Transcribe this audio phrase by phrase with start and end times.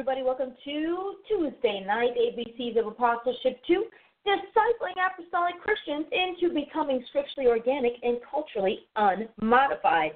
[0.00, 3.84] Everybody, welcome to Tuesday night ABCs of Apostleship 2,
[4.26, 10.12] discipling apostolic Christians into becoming scripturally organic and culturally unmodified.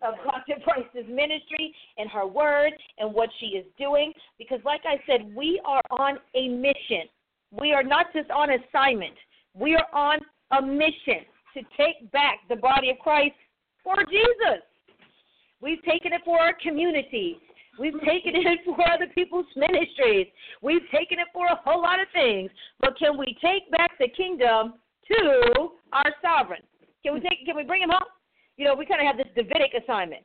[0.02, 0.56] of Dr.
[0.62, 4.12] Price's ministry and her word and what she is doing.
[4.38, 7.08] Because, like I said, we are on a mission.
[7.50, 9.14] We are not just on assignment,
[9.54, 10.20] we are on
[10.52, 11.24] a mission
[11.54, 13.34] to take back the body of Christ
[13.82, 14.62] for Jesus.
[15.60, 17.38] We've taken it for our community.
[17.78, 20.26] We've taken it for other people's ministries.
[20.62, 22.50] We've taken it for a whole lot of things.
[22.80, 24.74] But can we take back the kingdom
[25.08, 26.62] to our sovereign?
[27.04, 28.08] Can we take can we bring him home?
[28.56, 30.22] You know, we kind of have this Davidic assignment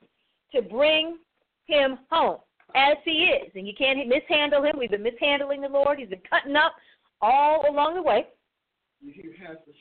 [0.54, 1.18] to bring
[1.66, 2.38] him home
[2.76, 3.52] as he is.
[3.56, 4.78] And you can't mishandle him.
[4.78, 6.00] We've been mishandling the Lord.
[6.00, 6.74] He's been cutting up
[7.22, 8.28] all along the way.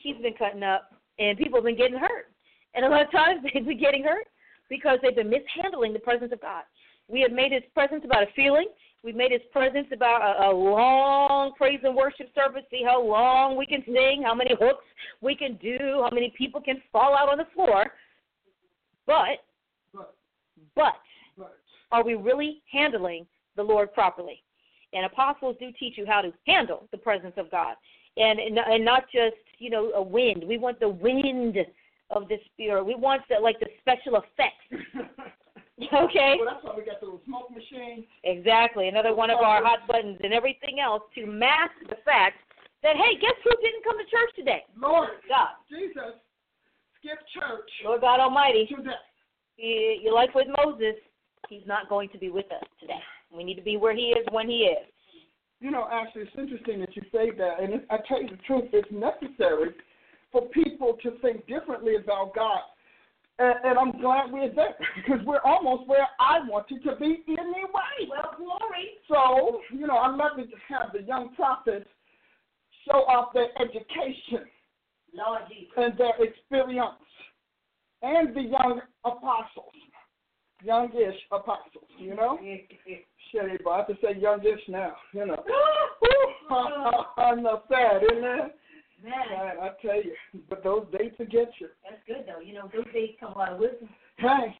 [0.01, 2.31] He's been cutting up, and people have been getting hurt.
[2.75, 4.27] And a lot of times they've been getting hurt
[4.69, 6.63] because they've been mishandling the presence of God.
[7.07, 8.67] We have made His presence about a feeling.
[9.03, 12.63] We've made His presence about a, a long praise and worship service.
[12.69, 14.85] See how long we can sing, how many hooks
[15.21, 17.85] we can do, how many people can fall out on the floor.
[19.07, 19.43] But,
[19.93, 20.15] but,
[20.75, 20.93] but,
[21.37, 21.57] but.
[21.91, 23.25] are we really handling
[23.55, 24.43] the Lord properly?
[24.93, 27.75] And apostles do teach you how to handle the presence of God
[28.17, 30.43] and and not just you know a wind.
[30.47, 31.57] We want the wind
[32.09, 32.83] of the spirit.
[32.83, 34.85] We want the like the special effects.
[35.93, 36.35] okay.
[36.39, 38.05] Well, that's why we got the little smoke machine.
[38.23, 42.37] Exactly, another one of our hot buttons and everything else to mask the fact
[42.83, 44.63] that hey, guess who didn't come to church today?
[44.77, 45.59] Lord God.
[45.69, 46.15] Jesus,
[46.99, 47.69] skip church.
[47.83, 48.65] Lord God Almighty.
[48.65, 48.91] Today.
[49.57, 50.95] You, you like with Moses,
[51.49, 53.01] he's not going to be with us today.
[53.35, 54.87] We need to be where he is when he is.
[55.61, 58.65] You know, actually, it's interesting that you say that, and I tell you the truth,
[58.71, 59.71] it's necessary
[60.31, 62.61] for people to think differently about God.
[63.39, 68.07] And, and I'm glad we're there because we're almost where I wanted to be anyway.
[68.09, 68.99] Well, glory.
[69.09, 71.87] So, you know, I love to have the young prophets
[72.85, 74.47] show off their education
[75.13, 75.73] Lord Jesus.
[75.75, 77.03] and their experience,
[78.01, 79.73] and the young apostles,
[80.63, 82.37] youngish apostles, you know?
[83.31, 85.43] Shit, but I have to say youngish now, you know.
[87.17, 88.55] I'm not sad, isn't it?
[89.03, 89.13] Man,
[89.61, 90.13] I tell you,
[90.49, 91.67] but those dates will get you.
[91.83, 92.41] That's good though.
[92.41, 93.87] You know, those dates come a lot of wisdom.
[94.17, 94.55] Hey,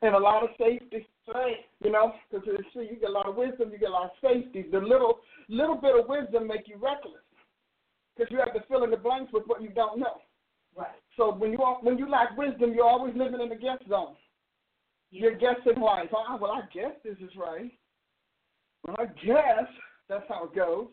[0.00, 1.06] and a lot of safety.
[1.32, 1.56] Right.
[1.84, 4.10] You know, because see, you get a lot of wisdom, you get a lot of
[4.22, 4.64] safety.
[4.70, 7.22] The little little bit of wisdom make you reckless,
[8.16, 10.22] because you have to fill in the blanks with what you don't know.
[10.76, 10.96] Right.
[11.16, 14.14] So when you are, when you lack wisdom, you're always living in the guess zone.
[15.12, 16.08] You're guessing life.
[16.14, 17.70] Oh, ah, well, I guess this is right.
[18.86, 19.68] Well, I guess
[20.08, 20.88] that's how it goes.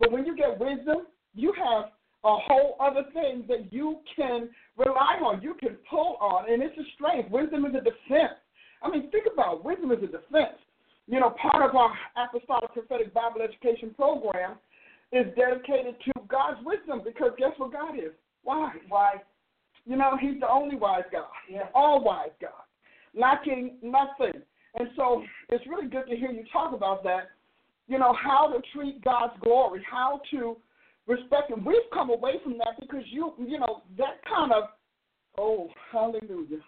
[0.00, 1.84] But when you get wisdom, you have
[2.24, 6.76] a whole other thing that you can rely on, you can pull on, and it's
[6.76, 7.30] a strength.
[7.30, 8.34] Wisdom is a defense.
[8.82, 9.64] I mean, think about it.
[9.64, 10.58] wisdom is a defense.
[11.06, 14.56] You know, part of our Apostolic Prophetic Bible Education program
[15.12, 18.10] is dedicated to God's wisdom because guess what God is?
[18.42, 18.74] Wise.
[18.90, 19.22] Wise.
[19.86, 21.68] You know, He's the only wise God, Yeah.
[21.74, 22.65] all wise God,
[23.16, 24.42] lacking nothing.
[24.78, 27.30] And so it's really good to hear you talk about that.
[27.88, 30.56] You know, how to treat God's glory, how to
[31.06, 31.64] respect Him.
[31.64, 34.64] We've come away from that because you, you know, that kind of,
[35.38, 36.58] oh, hallelujah.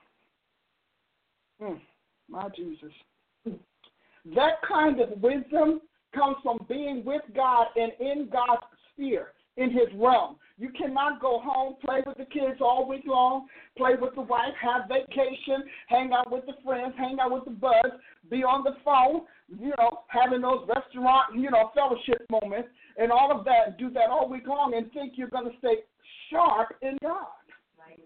[1.60, 1.80] Mm,
[2.28, 2.92] my Jesus.
[4.34, 5.80] That kind of wisdom
[6.14, 8.62] comes from being with God and in God's
[8.92, 10.36] sphere, in His realm.
[10.56, 13.46] You cannot go home, play with the kids all week long,
[13.76, 17.50] play with the wife, have vacation, hang out with the friends, hang out with the
[17.50, 17.94] buds,
[18.30, 23.36] be on the phone, you know, having those restaurant, you know, fellowship moments and all
[23.36, 25.76] of that, and do that all week long and think you're going to stay
[26.30, 27.26] sharp in God.
[27.78, 28.02] Right.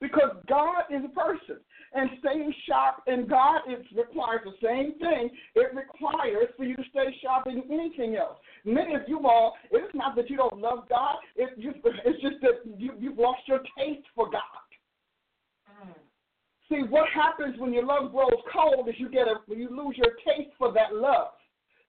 [0.00, 1.60] Because God is a person.
[1.94, 5.30] And staying sharp in God it requires the same thing.
[5.54, 8.38] It requires for you to stay sharp in anything else.
[8.64, 11.16] Many of you all, it's not that you don't love God.
[11.36, 14.42] It just, it's just that you, you've lost your taste for God.
[15.84, 15.94] Mm.
[16.70, 20.14] See, what happens when your love grows cold is you get a you lose your
[20.24, 21.28] taste for that love.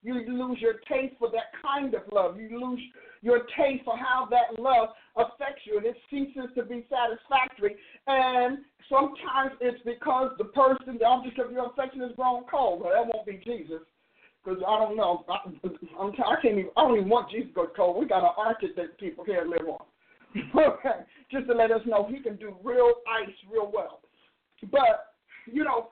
[0.04, 2.38] You lose your taste for that kind of love.
[2.38, 2.80] You lose
[3.22, 7.76] your taste for how that love affects you, and it ceases to be satisfactory.
[8.06, 8.58] And
[8.90, 12.82] sometimes it's because the person, the object of your affection, is grown cold.
[12.82, 13.80] Well, that won't be Jesus,
[14.44, 15.24] because I don't know.
[15.26, 15.38] I,
[15.98, 16.70] I'm, I can't even.
[16.76, 17.98] I don't even want Jesus to go cold.
[17.98, 19.86] We got an arctic that people can't live on.
[20.54, 21.00] okay,
[21.32, 24.00] just to let us know he can do real ice real well.
[24.70, 25.14] But
[25.46, 25.88] you know,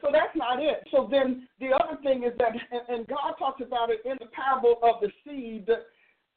[0.00, 0.86] so that's not it.
[0.90, 2.52] So then the other thing is that,
[2.88, 5.68] and, God talks about it in the parable of the seed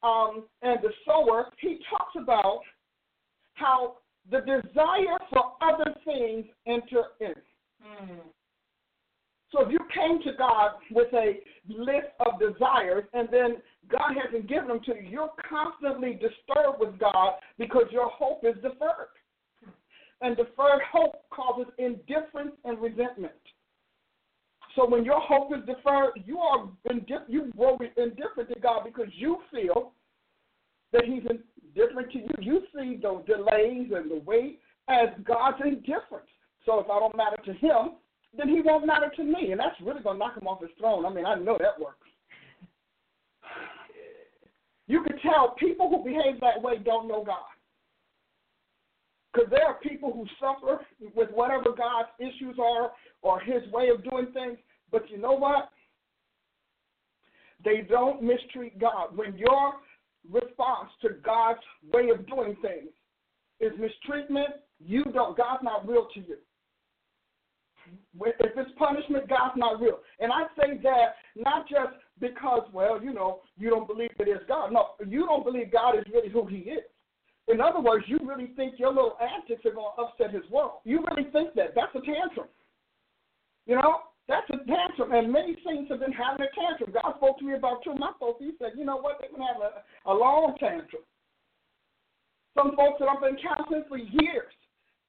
[0.02, 1.50] um, and the sower.
[1.60, 2.60] He talks about
[3.54, 3.96] how
[4.30, 7.34] the desire for other things enter in.
[7.84, 8.20] Mm.
[9.50, 13.56] So if you came to God with a list of desires and then
[13.90, 18.54] God hasn't given them to you, you're constantly disturbed with God because your hope is
[18.56, 19.08] deferred.
[20.20, 23.32] And deferred hope causes indifference and resentment.
[24.74, 29.08] So when your hope is deferred, you are indif- you grow indifferent to God because
[29.14, 29.92] you feel
[30.92, 32.30] that He's indifferent to you.
[32.40, 36.28] You see the delays and the wait as God's indifference.
[36.66, 37.96] So if I don't matter to Him,
[38.36, 40.70] then He won't matter to me, and that's really going to knock Him off His
[40.78, 41.06] throne.
[41.06, 42.06] I mean, I know that works.
[44.86, 47.36] You can tell people who behave that way don't know God.
[49.38, 52.90] Because there are people who suffer with whatever God's issues are
[53.22, 54.58] or his way of doing things,
[54.90, 55.70] but you know what?
[57.64, 59.16] They don't mistreat God.
[59.16, 59.74] When your
[60.28, 61.60] response to God's
[61.92, 62.90] way of doing things
[63.60, 66.36] is mistreatment, you don't God's not real to you.
[68.20, 70.00] If it's punishment, God's not real.
[70.18, 74.40] And I say that not just because, well, you know, you don't believe it is
[74.48, 74.72] God.
[74.72, 76.82] No, you don't believe God is really who he is.
[77.48, 80.84] In other words, you really think your little antics are going to upset his world.
[80.84, 81.74] You really think that.
[81.74, 82.48] That's a tantrum.
[83.66, 85.12] You know, that's a tantrum.
[85.12, 86.92] And many saints have been having a tantrum.
[86.92, 88.44] God spoke to me about two of my folks.
[88.44, 89.16] He said, you know what?
[89.20, 91.02] They've having a, a long tantrum.
[92.54, 94.52] Some folks that I've been counseling for years.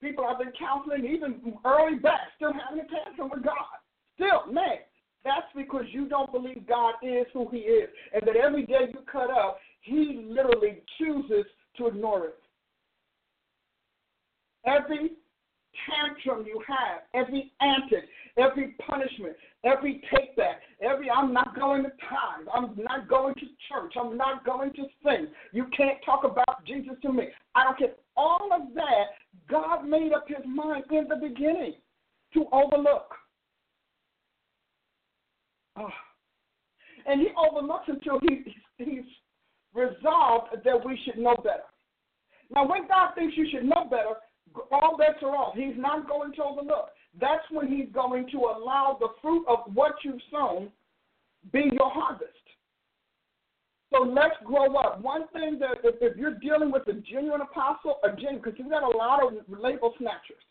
[0.01, 3.83] People I've been counseling even early back, still having a tantrum with God.
[4.15, 4.79] Still, man,
[5.25, 8.99] that's because you don't believe God is who He is, and that every day you
[9.11, 11.45] cut up, He literally chooses
[11.79, 12.35] to ignore it.
[14.65, 15.11] Every
[15.87, 18.07] tantrum you have, every antic,
[18.37, 23.45] every punishment, every take back, every I'm not going to tithe, I'm not going to
[23.69, 25.27] church, I'm not going to sing.
[25.53, 27.29] You can't talk about Jesus to me.
[27.55, 27.93] I don't care.
[28.17, 29.05] All of that,
[29.49, 31.75] God made up his mind in the beginning
[32.33, 33.13] to overlook.
[35.77, 35.89] Oh.
[37.05, 38.43] And he overlooks until he,
[38.77, 39.05] he's
[39.73, 41.67] resolved that we should know better.
[42.53, 44.15] Now, when God thinks you should know better,
[44.71, 45.55] all bets are off.
[45.55, 46.89] He's not going to overlook.
[47.19, 50.69] That's when he's going to allow the fruit of what you've sown
[51.51, 52.33] be your harvest.
[53.91, 55.01] So let's grow up.
[55.01, 58.69] One thing that if, if you're dealing with a genuine apostle, a genuine, because you've
[58.69, 60.43] got a lot of label snatchers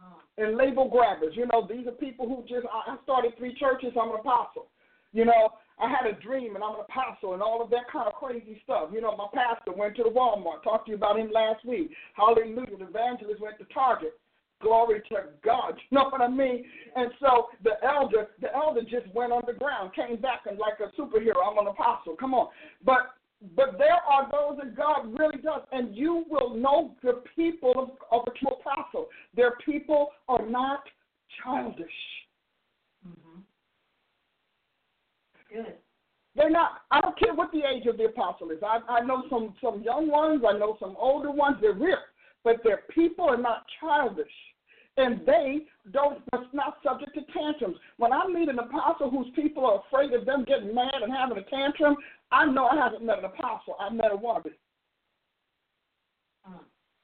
[0.00, 0.20] uh-huh.
[0.38, 1.34] and label grabbers.
[1.36, 3.92] You know, these are people who just I started three churches.
[4.00, 4.68] I'm an apostle.
[5.12, 5.50] You know,
[5.80, 8.60] I had a dream and I'm an apostle and all of that kind of crazy
[8.64, 8.90] stuff.
[8.92, 11.90] You know, my pastor went to the Walmart, talked to you about him last week.
[12.14, 12.76] Hallelujah.
[12.78, 14.12] The evangelist went to Target.
[14.62, 15.78] Glory to God.
[15.90, 16.64] You know what I mean?
[16.94, 21.40] And so the elder, the elder just went underground, came back and like a superhero.
[21.42, 22.14] I'm an apostle.
[22.14, 22.48] Come on.
[22.84, 23.14] But
[23.56, 27.88] but there are those that God really does, and you will know the people of,
[28.12, 29.08] of a true apostle.
[29.34, 30.82] Their people are not
[31.42, 31.86] childish.
[35.52, 35.74] Good.
[36.36, 36.82] They're not.
[36.90, 38.58] I don't care what the age of the apostle is.
[38.62, 40.42] I, I know some some young ones.
[40.48, 41.56] I know some older ones.
[41.60, 41.98] They're real,
[42.44, 44.30] but their people are not childish,
[44.96, 46.22] and they don't.
[46.32, 47.76] Are not subject to tantrums.
[47.96, 51.38] When I meet an apostle whose people are afraid of them getting mad and having
[51.38, 51.96] a tantrum,
[52.30, 53.74] I know I haven't met an apostle.
[53.80, 54.52] I've met a wannabe.
[56.48, 56.60] Mm.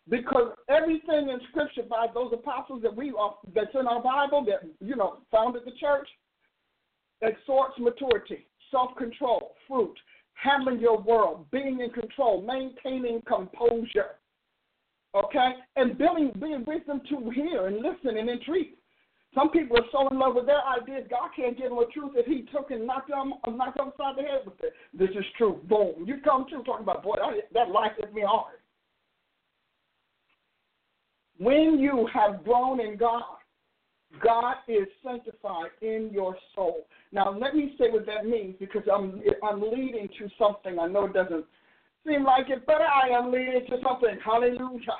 [0.09, 4.69] Because everything in Scripture by those apostles that we are, that's in our Bible that
[4.81, 6.09] you know founded the church
[7.23, 9.95] exhorts maturity, self control, fruit,
[10.35, 14.17] handling your world, being in control, maintaining composure.
[15.15, 15.53] Okay?
[15.77, 18.79] And building being wisdom to hear and listen and entreat.
[19.35, 22.13] Some people are so in love with their ideas, God can't give them a truth
[22.15, 24.73] if He took and knocked them, knocked them upside the head with it.
[24.95, 25.61] This is true.
[25.69, 26.05] Boom.
[26.07, 27.17] You come to talking about, boy,
[27.53, 28.55] that life hit me hard.
[31.39, 33.23] When you have grown in God,
[34.23, 36.87] God is sanctified in your soul.
[37.13, 40.79] Now, let me say what that means because I'm I'm leading to something.
[40.79, 41.45] I know it doesn't
[42.07, 44.19] seem like it, but I am leading to something.
[44.25, 44.99] Hallelujah.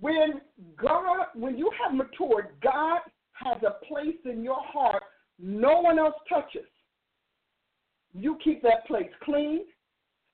[0.00, 0.40] When
[0.76, 3.00] God, when you have matured, God
[3.32, 5.02] has a place in your heart
[5.38, 6.66] no one else touches.
[8.12, 9.60] You keep that place clean,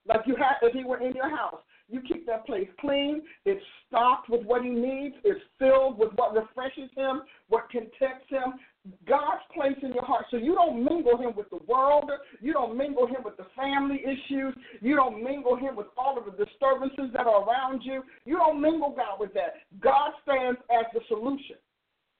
[0.06, 1.60] like you had if he were in your house.
[1.90, 3.22] You keep that place clean.
[3.44, 5.16] It's stocked with what he needs.
[5.24, 8.54] It's filled with what refreshes him, what contents him.
[9.06, 10.24] God's place in your heart.
[10.30, 12.10] So you don't mingle him with the world.
[12.40, 14.54] You don't mingle him with the family issues.
[14.80, 18.02] You don't mingle him with all of the disturbances that are around you.
[18.24, 19.54] You don't mingle God with that.
[19.80, 21.56] God stands as the solution.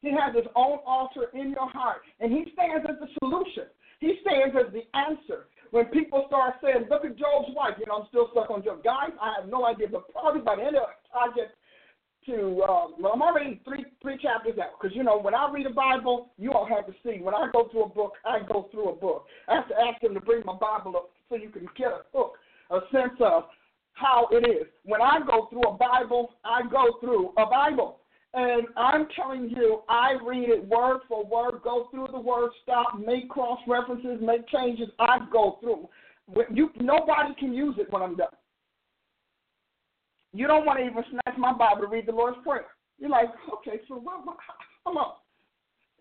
[0.03, 3.65] He has his own altar in your heart, and he stands as the solution.
[4.01, 8.03] He stands as the answer when people start saying, look at Job's wife, you know,
[8.03, 8.83] I'm still stuck on Job.
[8.83, 11.55] Guys, I have no idea, but probably by the end of the project
[12.27, 15.67] to, um, well, I'm already three three chapters out because, you know, when I read
[15.67, 17.21] a Bible, you all have to see.
[17.23, 19.27] When I go through a book, I go through a book.
[19.49, 22.03] I have to ask them to bring my Bible up so you can get a
[22.13, 22.35] hook,
[22.71, 23.45] a sense of
[23.95, 24.67] how it is.
[24.85, 28.00] When I go through a Bible, I go through a Bible.
[28.33, 32.99] And I'm telling you, I read it word for word, go through the word, stop,
[32.99, 34.89] make cross references, make changes.
[35.01, 35.89] I go through.
[36.53, 38.29] You, nobody can use it when I'm done.
[40.33, 42.67] You don't want to even snatch my Bible to read the Lord's Prayer.
[43.01, 44.37] You're like, okay, so what, what,
[44.85, 45.15] come on.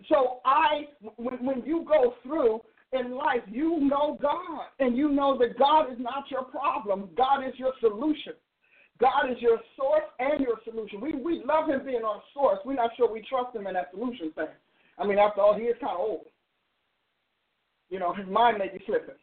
[0.07, 2.61] So I, when, when you go through
[2.93, 7.09] in life, you know God, and you know that God is not your problem.
[7.17, 8.33] God is your solution.
[8.99, 10.99] God is your source and your solution.
[10.99, 12.59] We we love him being our source.
[12.65, 14.51] We're not sure we trust him in that solution thing.
[14.97, 16.25] I mean, after all, he is kind of old.
[17.89, 19.15] You know, his mind may be slipping.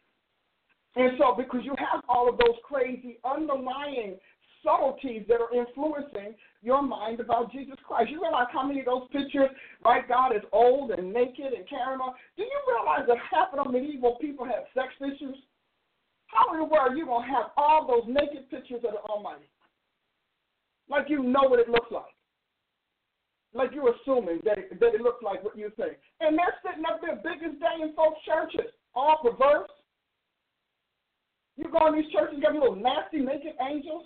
[0.95, 4.17] And so, because you have all of those crazy underlying
[4.65, 8.09] subtleties that are influencing your mind about Jesus Christ.
[8.09, 9.49] You realize how many of those pictures,
[9.85, 10.07] right?
[10.07, 12.13] God is old and naked and carrying on.
[12.35, 15.37] Do you realize that half of the medieval people had sex issues?
[16.27, 19.01] How in the world are you going to have all those naked pictures of the
[19.07, 19.47] Almighty?
[20.89, 22.15] Like you know what it looks like.
[23.53, 25.97] Like you're assuming that it, that it looks like what you think.
[26.19, 29.69] And they're sitting up there biggest day in folks' churches, all perverse.
[31.55, 34.05] You go in these churches, you got little nasty naked angels,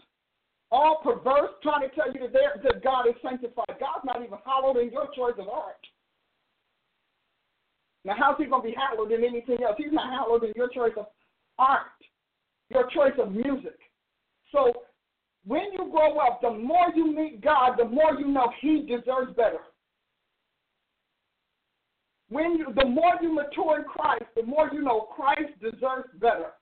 [0.72, 3.76] all perverse, trying to tell you that, that God is sanctified.
[3.80, 5.84] God's not even hallowed in your choice of art.
[8.06, 9.76] Now, how's he going to be hallowed in anything else?
[9.78, 11.08] He's not hallowed in your choice of
[11.60, 11.92] art,
[12.70, 13.78] your choice of music.
[14.52, 14.74] So
[15.46, 19.36] when you grow up, the more you meet God, the more you know He deserves
[19.36, 19.60] better.
[22.30, 26.54] When you, the more you mature in Christ, the more you know Christ deserves better.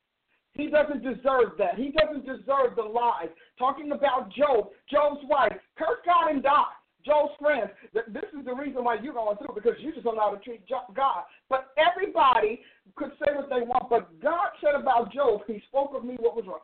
[0.53, 1.75] He doesn't deserve that.
[1.77, 3.29] He doesn't deserve the lies.
[3.59, 6.63] Talking about Job, Job's wife, curse God and die.
[7.05, 7.69] Job's friends.
[7.93, 10.43] This is the reason why you're going through because you just don't know how to
[10.43, 11.23] treat God.
[11.49, 12.61] But everybody
[12.95, 13.89] could say what they want.
[13.89, 16.59] But God said about Job, He spoke of me what was wrong.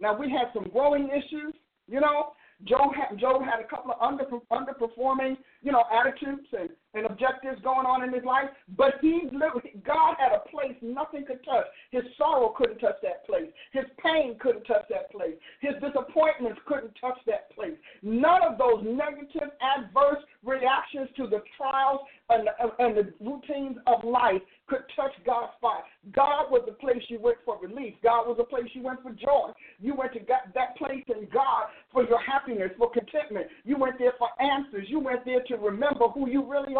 [0.00, 1.54] Now we had some growing issues,
[1.88, 2.32] you know.
[2.64, 7.60] Job had, Job had a couple of under, underperforming, you know, attitudes and, and objectives
[7.62, 11.66] going on in his life, but he literally God had a place nothing could touch.
[11.90, 13.50] His sorrow couldn't touch that place.
[13.72, 15.34] His pain couldn't touch that place.
[15.60, 17.76] His disappointments couldn't touch that place.
[18.02, 24.42] None of those negative, adverse reactions to the trials and, and the routines of life
[24.66, 25.84] could touch God's spot.
[26.12, 27.94] God was the place you went for relief.
[28.02, 29.50] God was the place you went for joy.
[29.80, 33.46] You went to God, that place in God for your happiness, for contentment.
[33.64, 34.86] You went there for answers.
[34.88, 36.79] You went there to remember who you really are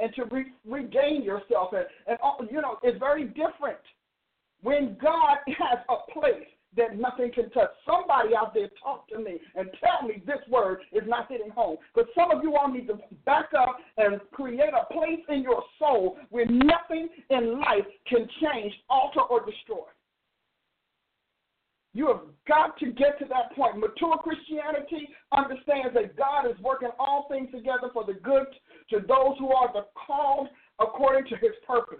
[0.00, 1.72] and to re- regain yourself.
[1.72, 3.78] And, and uh, you know, it's very different
[4.62, 7.70] when God has a place that nothing can touch.
[7.84, 11.78] Somebody out there talk to me and tell me this word is not hitting home.
[11.94, 15.62] But some of you all need to back up and create a place in your
[15.78, 19.82] soul where nothing in life can change, alter, or destroy.
[21.92, 23.78] You have got to get to that point.
[23.78, 28.46] Mature Christianity understands that God is working all things together for the good
[28.90, 31.98] to those who are the called according to his purpose.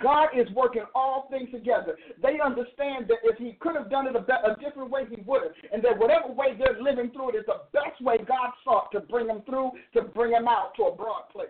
[0.00, 1.96] God is working all things together.
[2.22, 5.20] They understand that if He could have done it a, be- a different way, He
[5.26, 5.52] would have.
[5.72, 9.00] And that whatever way they're living through it is the best way God sought to
[9.00, 11.48] bring them through, to bring them out to a broad place.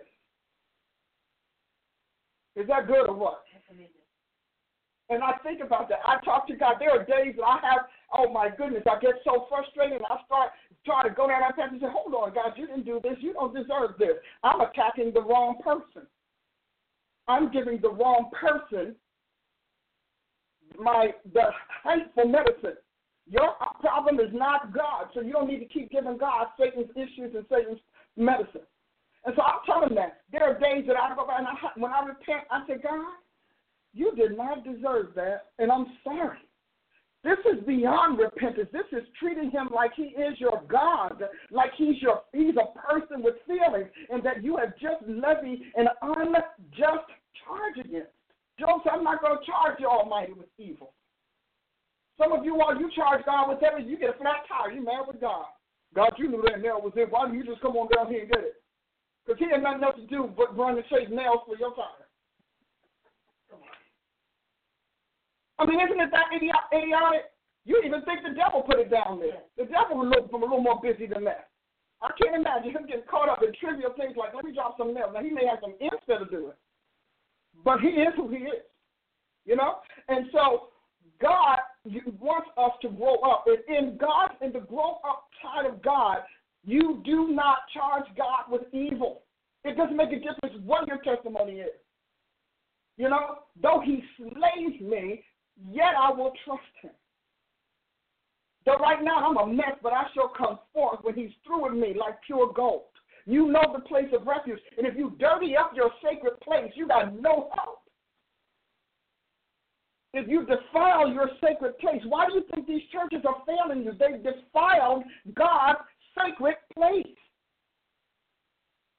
[2.55, 3.43] Is that good or what?
[5.11, 5.99] And I think about that.
[6.07, 6.75] I talk to God.
[6.79, 10.23] There are days that I have, oh my goodness, I get so frustrated and I
[10.25, 10.51] start
[10.85, 13.01] trying to go down that path and say, oh, hold on, God, you didn't do
[13.03, 13.19] this.
[13.19, 14.15] You don't deserve this.
[14.41, 16.07] I'm attacking the wrong person.
[17.27, 18.95] I'm giving the wrong person
[20.79, 21.51] my the
[21.83, 22.79] hateful medicine.
[23.29, 27.35] Your problem is not God, so you don't need to keep giving God Satan's issues
[27.35, 27.79] and Satan's
[28.15, 28.63] medicine.
[29.25, 31.91] And so I'm telling that there are days that I go by and I, when
[31.91, 33.03] I repent, I say, God,
[33.93, 36.37] you did not deserve that, and I'm sorry.
[37.23, 38.69] This is beyond repentance.
[38.73, 41.21] This is treating him like he is your God,
[41.51, 45.87] like he's your he's a person with feelings, and that you have just levied an
[46.01, 47.05] unjust
[47.45, 48.09] charge against.
[48.57, 50.93] Said, I'm not going to charge the Almighty with evil.
[52.17, 54.85] Some of you all you charge God with everything, you get a flat tire, you
[54.85, 55.45] mad with God.
[55.95, 57.09] God, you knew that nail was in.
[57.09, 58.63] Why don't you just come on down here and get it?
[59.25, 62.00] Because he had nothing else to do but run and chase nails for your tire.
[65.61, 67.29] I mean, isn't it that idiotic?
[67.65, 69.45] You even think the devil put it down there.
[69.53, 71.53] The devil was a little, a little more busy than that.
[72.01, 74.97] I can't imagine him getting caught up in trivial things like, let me drop some
[74.97, 75.13] nails.
[75.13, 76.57] Now, he may have some instead of doing
[77.63, 78.63] but he is who he is.
[79.45, 79.75] You know?
[80.07, 80.69] And so
[81.21, 81.59] God
[82.19, 83.45] wants us to grow up.
[83.47, 86.17] And in God, in the grow up side of God,
[86.63, 89.23] you do not charge God with evil.
[89.63, 91.69] It doesn't make a difference what your testimony is.
[92.97, 95.23] You know, though he slays me,
[95.69, 96.91] yet I will trust him.
[98.65, 101.73] Though right now I'm a mess, but I shall come forth when he's through with
[101.73, 102.83] me like pure gold.
[103.25, 104.59] You know the place of refuge.
[104.77, 107.79] And if you dirty up your sacred place, you got no help.
[110.13, 113.93] If you defile your sacred place, why do you think these churches are failing you?
[113.97, 115.79] They've defiled God's
[116.17, 117.05] sacred place.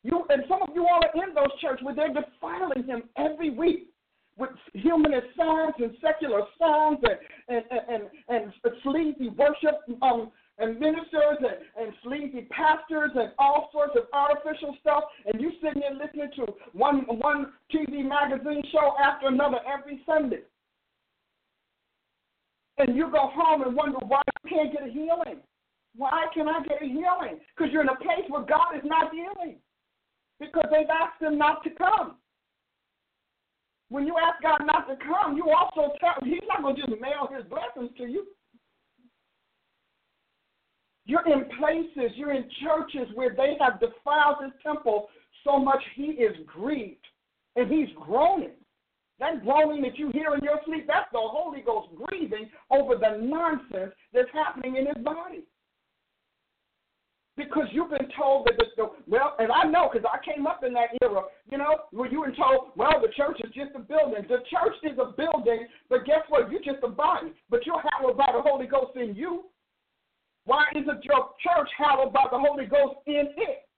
[0.04, 3.50] You and some of you all are in those churches where they're defiling him every
[3.50, 3.91] week
[4.42, 6.98] with humanist songs and secular songs
[7.48, 8.52] and and and, and,
[8.82, 15.04] sleazy worship um, and ministers and, and sleazy pastors and all sorts of artificial stuff,
[15.26, 20.42] and you sitting there listening to one one TV magazine show after another every Sunday.
[22.78, 25.38] And you go home and wonder why you can't get a healing.
[25.94, 27.38] Why can I get a healing?
[27.54, 29.58] Because you're in a place where God is not healing.
[30.40, 32.16] Because they've asked him not to come.
[33.92, 36.98] When you ask God not to come, you also tell He's not going to just
[36.98, 38.24] mail His blessings to you.
[41.04, 45.08] You're in places, you're in churches where they have defiled his temple
[45.44, 47.04] so much he is grieved
[47.56, 48.56] and he's groaning.
[49.18, 53.18] That groaning that you hear in your sleep, that's the Holy Ghost grieving over the
[53.20, 55.44] nonsense that's happening in his body.
[57.34, 60.64] Because you've been told that the, the well, and I know because I came up
[60.64, 63.78] in that era, you know, where you were told, well, the church is just a
[63.78, 64.22] building.
[64.28, 66.52] The church is a building, but guess what?
[66.52, 67.32] You're just a body.
[67.48, 69.44] But you're hallowed by the Holy Ghost in you.
[70.44, 73.68] Why isn't your church hallowed by the Holy Ghost in it?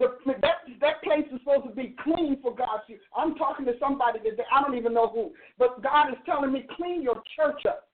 [0.00, 3.00] The, that that place is supposed to be clean for God's use.
[3.14, 6.66] I'm talking to somebody that I don't even know who, but God is telling me
[6.76, 7.88] clean your church up,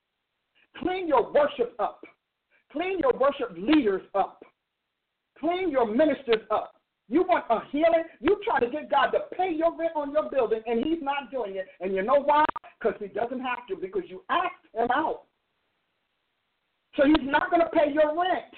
[0.78, 2.00] clean your worship up,
[2.72, 4.44] clean your worship leaders up,
[5.38, 6.72] clean your ministers up.
[7.08, 8.02] You want a healing?
[8.20, 11.30] You try to get God to pay your rent on your building, and He's not
[11.30, 11.66] doing it.
[11.80, 12.44] And you know why?
[12.80, 13.76] Because He doesn't have to.
[13.76, 15.22] Because you asked Him out.
[16.96, 18.52] So he's not going to pay your rent.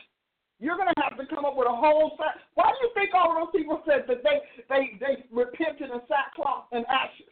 [0.61, 2.39] You're going to have to come up with a whole set.
[2.55, 6.01] Why do you think all of those people said that they they they repented in
[6.11, 7.31] sackcloth and ashes?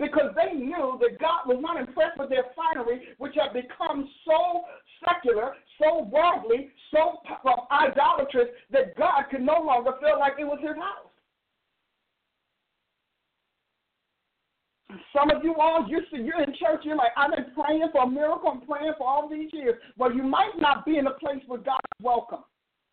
[0.00, 4.64] Because they knew that God was not impressed with their finery, which had become so
[5.06, 7.18] secular, so worldly, so
[7.70, 11.08] idolatrous that God could no longer feel like it was His house.
[15.16, 18.10] Some of you all, you're, you're in church, you're like, I've been praying for a
[18.10, 19.80] miracle, I'm praying for all these years.
[19.96, 22.40] Well, you might not be in a place where God is welcome.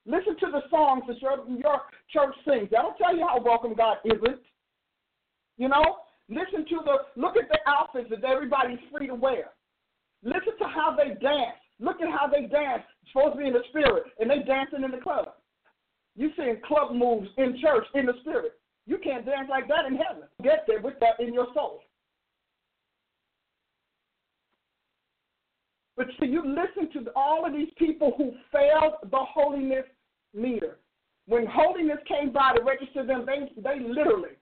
[0.05, 2.69] Listen to the songs that your, your church sings.
[2.71, 4.39] That'll tell you how welcome God isn't.
[5.57, 5.97] You know?
[6.29, 9.49] Listen to the, look at the outfits that everybody's free to wear.
[10.23, 11.57] Listen to how they dance.
[11.79, 12.83] Look at how they dance.
[13.03, 15.29] It's supposed to be in the spirit, and they dancing in the club.
[16.15, 18.59] You seeing club moves in church in the spirit.
[18.85, 20.23] You can't dance like that in heaven.
[20.43, 21.81] Get there with that in your soul.
[25.95, 29.85] But see, you listen to all of these people who failed the holiness
[30.33, 30.79] meter.
[31.27, 34.35] When holiness came by to register them, they, they literally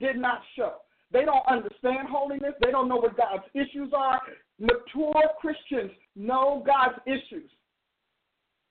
[0.00, 0.74] did not show.
[1.12, 2.54] They don't understand holiness.
[2.60, 4.20] They don't know what God's issues are.
[4.58, 7.50] Mature Christians know God's issues.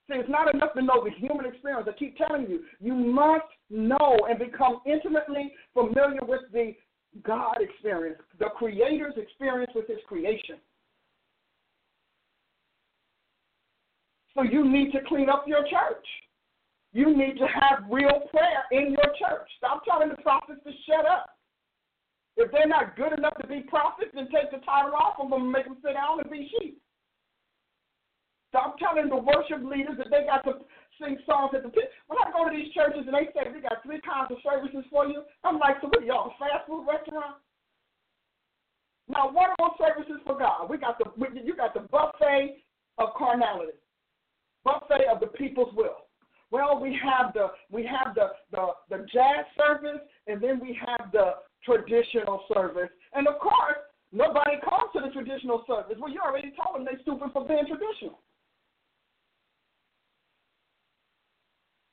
[0.08, 1.88] See, it's not enough to know the human experience.
[1.90, 6.74] I keep telling you, you must know and become intimately familiar with the
[7.24, 10.58] God experience, the Creator's experience with His creation.
[14.36, 16.06] So you need to clean up your church.
[16.92, 19.48] You need to have real prayer in your church.
[19.58, 21.30] Stop telling the prophets to shut up.
[22.38, 25.44] If they're not good enough to be prophets, then take the title off of them
[25.44, 26.82] and make them sit down and be sheep.
[28.50, 30.64] Stop telling the worship leaders that they got to
[31.00, 31.92] sing songs at the pit.
[32.08, 34.84] When I go to these churches and they say we got three kinds of services
[34.92, 37.40] for you, I'm like, so what are y'all, a fast food restaurant?
[39.08, 40.70] Now, what are those services for God?
[40.70, 41.12] We got the
[41.44, 42.64] you got the buffet
[42.98, 43.78] of carnality,
[44.64, 46.08] buffet of the people's will.
[46.50, 51.12] Well, we have the we have the the, the jazz service, and then we have
[51.12, 51.34] the
[51.66, 52.90] traditional service.
[53.14, 55.98] And of course, nobody comes to the traditional service.
[56.00, 58.20] Well, you already told them they're stupid for being traditional.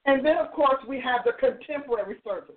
[0.04, 2.56] And then, of course, we have the contemporary service.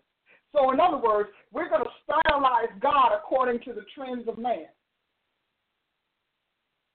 [0.52, 4.66] So, in other words, we're going to stylize God according to the trends of man.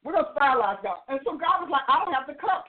[0.03, 0.99] We're going to stylize God.
[1.09, 2.63] And so God was like, I don't have to come.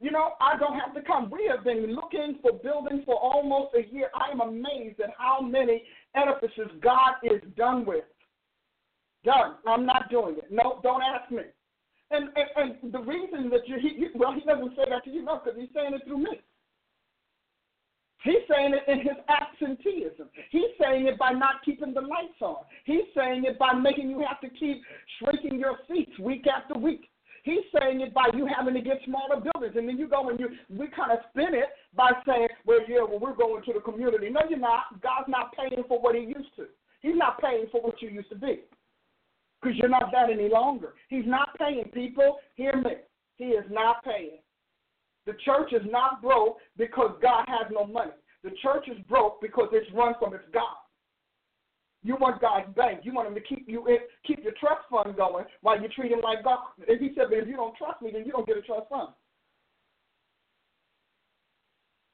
[0.00, 1.30] You know, I don't have to come.
[1.30, 4.08] We have been looking for buildings for almost a year.
[4.14, 5.82] I am amazed at how many
[6.14, 8.04] edifices God is done with.
[9.24, 9.56] Done.
[9.66, 10.50] I'm not doing it.
[10.50, 11.42] No, don't ask me.
[12.10, 15.22] And and, and the reason that you, he, well, he doesn't say that to you,
[15.22, 16.40] no, because he's saying it through me.
[18.22, 20.28] He's saying it in his absenteeism.
[20.50, 22.64] He's saying it by not keeping the lights on.
[22.84, 24.82] He's saying it by making you have to keep
[25.18, 27.08] shrinking your seats week after week.
[27.42, 30.38] He's saying it by you having to get smaller buildings, and then you go and
[30.38, 33.80] you we kind of spin it by saying, well, yeah, well, we're going to the
[33.80, 34.28] community.
[34.30, 35.00] No, you're not.
[35.02, 36.66] God's not paying for what He used to.
[37.00, 38.60] He's not paying for what you used to be,
[39.60, 40.94] because you're not that any longer.
[41.08, 41.84] He's not paying.
[41.94, 42.92] People, hear me.
[43.36, 44.38] He is not paying.
[45.26, 48.12] The church is not broke because God has no money.
[48.42, 50.76] The church is broke because it's run from its God.
[52.02, 53.00] You want God's bank.
[53.02, 56.12] You want him to keep you in, keep your trust fund going while you treat
[56.12, 56.58] him like God.
[56.88, 58.88] And he said, but if you don't trust me, then you don't get a trust
[58.88, 59.08] fund.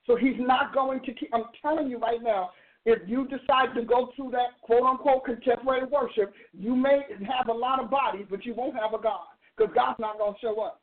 [0.07, 1.31] So he's not going to keep.
[1.33, 2.51] I'm telling you right now,
[2.85, 7.53] if you decide to go through that quote unquote contemporary worship, you may have a
[7.53, 10.61] lot of bodies, but you won't have a God because God's not going to show
[10.61, 10.81] up.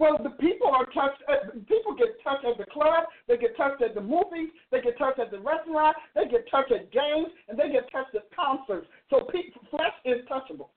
[0.00, 1.22] Well, the people are touched.
[1.28, 3.04] Uh, at, people get touched at the club.
[3.28, 4.48] They get touched at the movies.
[4.72, 5.94] They get touched at the restaurant.
[6.14, 8.88] They get touched at games, and they get touched at concerts.
[9.10, 9.28] So
[9.70, 10.70] flesh is touchable.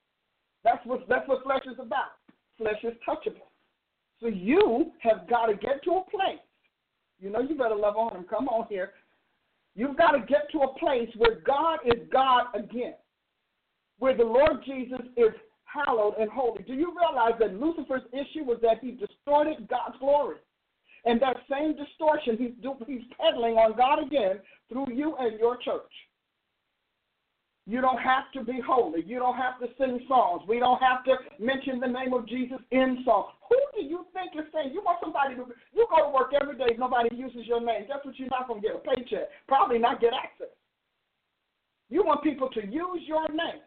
[0.62, 2.20] That's what that's what flesh is about.
[2.58, 3.48] Flesh is touchable.
[4.20, 6.44] So you have got to get to a place.
[7.18, 8.26] You know, you better love on him.
[8.28, 8.92] Come on here.
[9.74, 12.94] You've got to get to a place where God is God again,
[13.98, 15.32] where the Lord Jesus is
[15.74, 16.62] hallowed and holy.
[16.62, 20.36] Do you realize that Lucifer's issue was that he distorted God's glory?
[21.04, 25.56] And that same distortion he's, do, he's peddling on God again through you and your
[25.58, 25.92] church.
[27.66, 29.02] You don't have to be holy.
[29.06, 30.42] You don't have to sing songs.
[30.46, 33.32] We don't have to mention the name of Jesus in songs.
[33.48, 34.72] Who do you think is saying?
[34.72, 37.86] You want somebody to you go to work every day, nobody uses your name.
[37.88, 39.28] That's what you're not gonna get a paycheck.
[39.48, 40.52] Probably not get access.
[41.88, 43.64] You want people to use your name.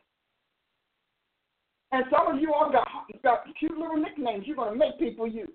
[1.91, 2.87] And some of you all got,
[3.23, 5.49] got cute little nicknames you're going to make people use.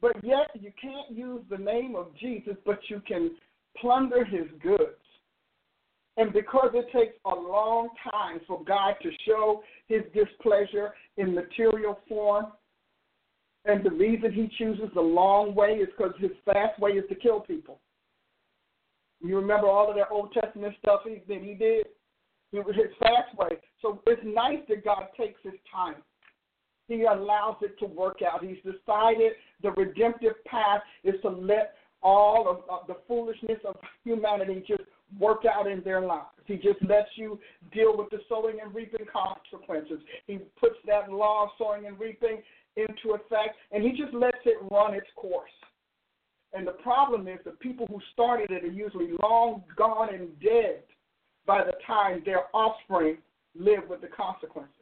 [0.00, 3.32] But yet you can't use the name of Jesus, but you can
[3.80, 4.98] plunder his goods.
[6.16, 11.98] And because it takes a long time for God to show his displeasure in material
[12.08, 12.46] form,
[13.64, 17.14] and the reason he chooses the long way is because his fast way is to
[17.14, 17.80] kill people.
[19.20, 21.86] You remember all of that Old Testament stuff that he did?
[22.52, 23.56] His fast way.
[23.80, 25.96] So it's nice that God takes his time.
[26.86, 28.44] He allows it to work out.
[28.44, 34.62] He's decided the redemptive path is to let all of, of the foolishness of humanity
[34.66, 34.82] just
[35.18, 36.26] work out in their lives.
[36.44, 37.38] He just lets you
[37.72, 40.00] deal with the sowing and reaping consequences.
[40.26, 42.42] He puts that law of sowing and reaping
[42.76, 45.50] into effect, and he just lets it run its course.
[46.52, 50.82] And the problem is the people who started it are usually long gone and dead
[51.46, 53.18] by the time their offspring
[53.54, 54.72] live with the consequences.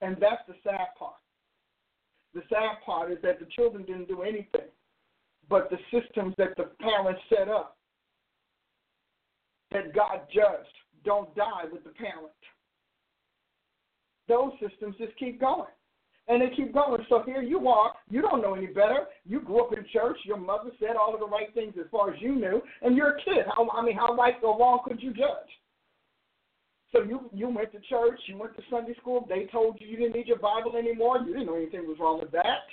[0.00, 1.14] And that's the sad part.
[2.34, 4.68] The sad part is that the children didn't do anything,
[5.48, 7.76] but the systems that the parents set up
[9.70, 10.74] that God judged
[11.04, 12.30] don't die with the parent.
[14.28, 15.66] Those systems just keep going.
[16.28, 17.04] And they keep going.
[17.08, 17.92] So here you are.
[18.08, 19.06] You don't know any better.
[19.26, 20.16] You grew up in church.
[20.24, 23.16] Your mother said all of the right things as far as you knew, and you're
[23.16, 23.44] a kid.
[23.56, 25.50] How I mean, how right or wrong could you judge?
[26.92, 28.20] So you you went to church.
[28.26, 29.26] You went to Sunday school.
[29.28, 31.18] They told you you didn't need your Bible anymore.
[31.18, 32.68] You didn't know anything was wrong with that.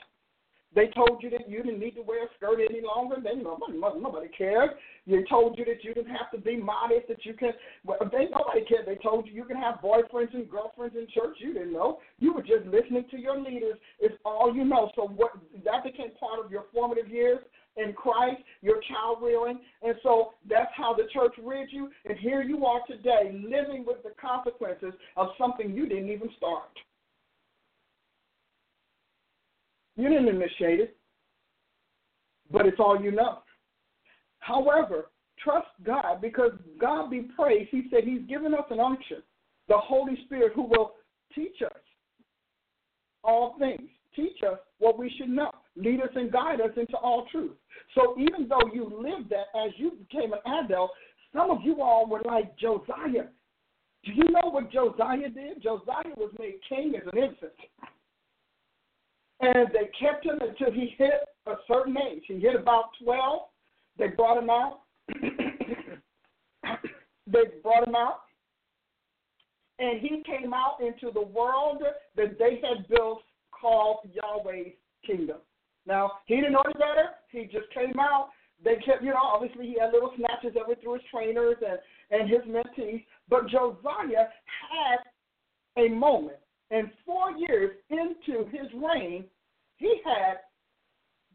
[0.76, 3.18] They told you that you didn't need to wear a skirt any longer.
[3.24, 4.72] Then nobody, nobody cared.
[5.08, 7.08] They told you that you didn't have to be modest.
[7.08, 7.52] That you can.
[7.84, 8.86] Well, they nobody cared.
[8.86, 11.38] They told you you can have boyfriends and girlfriends in church.
[11.40, 12.00] You didn't know.
[12.20, 13.78] You were just listening to your leaders.
[14.00, 14.92] It's all you know.
[14.96, 15.32] So what
[15.66, 17.40] that became part of your formative years
[17.78, 21.90] in Christ, your child rearing, and so that's how the church reared you.
[22.06, 26.72] And here you are today, living with the consequences of something you didn't even start.
[30.00, 30.98] You didn't initiate it,
[32.50, 33.40] but it's all you know.
[34.40, 35.12] However,
[35.44, 37.70] trust God because God be praised.
[37.70, 39.18] He said He's given us an unction,
[39.68, 40.94] the Holy Spirit, who will
[41.36, 41.82] teach us
[43.26, 47.26] all things, teach us what we should know, lead us and guide us into all
[47.30, 47.58] truth.
[47.94, 50.92] So even though you lived that as you became an adult,
[51.36, 53.28] some of you all were like Josiah.
[54.06, 55.62] Do you know what Josiah did?
[55.62, 57.52] Josiah was made king as an infant.
[59.42, 61.14] And they kept him until he hit
[61.48, 62.24] a certain age.
[62.28, 63.42] He hit about 12.
[63.98, 64.82] They brought him out.
[67.28, 68.22] they brought him out.
[69.80, 71.82] And he came out into the world
[72.18, 73.22] that they had built
[73.52, 74.74] called Yahweh's
[75.06, 75.38] kingdom.
[75.86, 77.12] Now, he didn't know any better.
[77.32, 78.30] He just came out.
[78.64, 81.80] They kept, you know, obviously he had little snatches of it through his trainers and,
[82.12, 83.06] and his mentees.
[83.30, 84.28] But Josiah
[84.70, 85.00] had
[85.78, 86.40] a moment
[86.72, 89.26] and four years into his reign,
[89.78, 90.38] he had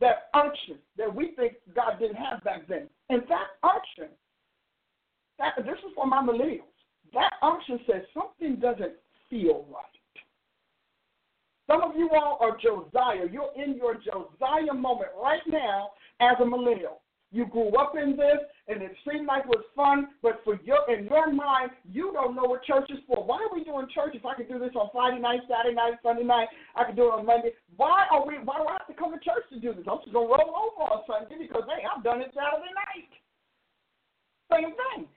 [0.00, 2.88] that unction that we think God didn't have back then.
[3.08, 4.14] And that unction,
[5.38, 6.60] that, this is for my millennials,
[7.12, 8.94] that unction says something doesn't
[9.30, 9.84] feel right.
[11.66, 13.26] Some of you all are Josiah.
[13.30, 17.00] You're in your Josiah moment right now as a millennial.
[17.34, 20.86] You grew up in this, and it seemed like it was fun, but for your
[20.86, 23.26] in your mind, you don't know what church is for.
[23.26, 25.98] Why are we doing church if I can do this on Friday night, Saturday night,
[26.00, 26.46] Sunday night?
[26.76, 27.50] I can do it on Monday.
[27.74, 28.38] Why are we?
[28.38, 29.82] Why do I have to come to church to do this?
[29.90, 33.10] I'm just gonna roll over on Sunday because hey, I've done it Saturday night.
[34.54, 35.10] Same thing.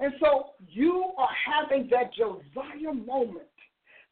[0.00, 3.52] And so you are having that Josiah moment,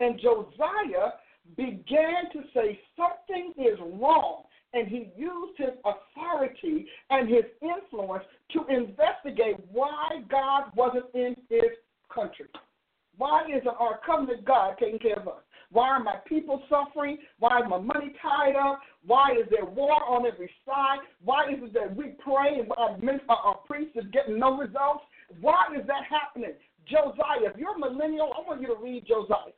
[0.05, 1.17] and Josiah
[1.57, 8.67] began to say something is wrong and he used his authority and his influence to
[8.69, 11.71] investigate why God wasn't in his
[12.15, 12.47] country.
[13.17, 15.43] Why isn't our covenant God taking care of us?
[15.71, 17.19] Why are my people suffering?
[17.39, 18.81] Why is my money tied up?
[19.05, 20.99] Why is there war on every side?
[21.23, 25.05] Why is it that we pray and our, uh, our priests is getting no results?
[25.41, 26.55] Why is that happening?
[26.87, 29.53] Josiah, if you're a millennial, I want you to read Josiah.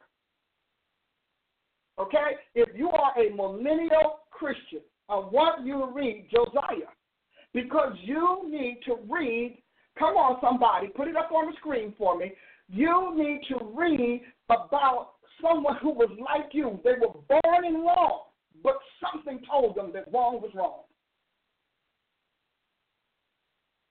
[2.01, 2.37] Okay?
[2.55, 6.89] If you are a millennial Christian, I want you to read Josiah
[7.53, 9.61] because you need to read.
[9.99, 12.33] Come on, somebody, put it up on the screen for me.
[12.69, 16.79] You need to read about someone who was like you.
[16.85, 18.27] They were born in wrong,
[18.63, 20.83] but something told them that wrong was wrong.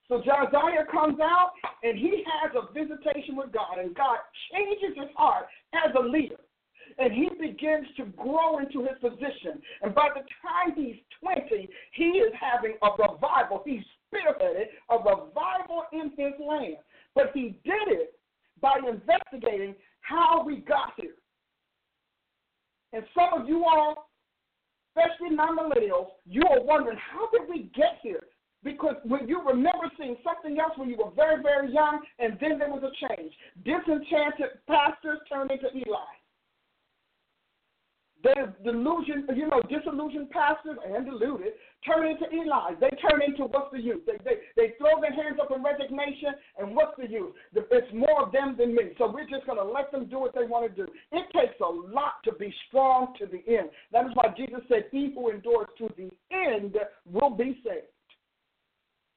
[0.08, 1.50] So Josiah comes out
[1.82, 4.16] and he has a visitation with God, and God
[4.50, 6.40] changes his heart as a leader
[7.00, 9.62] and he begins to grow into his position.
[9.82, 13.62] And by the time he's 20, he is having a revival.
[13.64, 13.82] He
[14.12, 16.76] spearheaded a revival in his land.
[17.14, 18.18] But he did it
[18.60, 21.14] by investigating how we got here.
[22.92, 24.10] And some of you all,
[24.94, 28.24] especially non millennials, you are wondering, how did we get here?
[28.62, 32.58] Because when you remember seeing something else when you were very, very young, and then
[32.58, 33.32] there was a change.
[33.64, 36.19] Disenchanted pastors turned into Eli.
[38.22, 41.52] There's delusion, you know, disillusioned pastors and deluded
[41.86, 42.74] turn into Eli.
[42.80, 44.00] They turn into what's the use?
[44.06, 47.32] They, they, they throw their hands up in resignation, and what's the use?
[47.54, 48.92] It's more of them than me.
[48.98, 50.90] So we're just going to let them do what they want to do.
[51.12, 53.70] It takes a lot to be strong to the end.
[53.92, 56.76] That is why Jesus said, He who endures to the end
[57.10, 57.88] will be saved.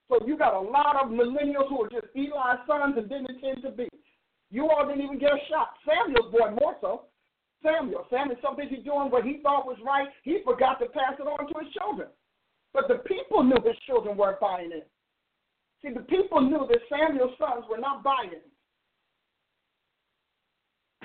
[0.10, 3.64] So you got a lot of millennials who are just Eli's sons and didn't intend
[3.64, 3.88] to be.
[4.52, 5.74] You all didn't even get a shot.
[5.84, 7.04] Samuel's boy more so.
[7.64, 8.06] Samuel.
[8.10, 11.48] Samuel's so busy doing what he thought was right, he forgot to pass it on
[11.48, 12.10] to his children.
[12.74, 14.90] But the people knew his children weren't buying it.
[15.82, 18.32] See, the people knew that Samuel's sons were not buying.
[18.32, 18.46] It.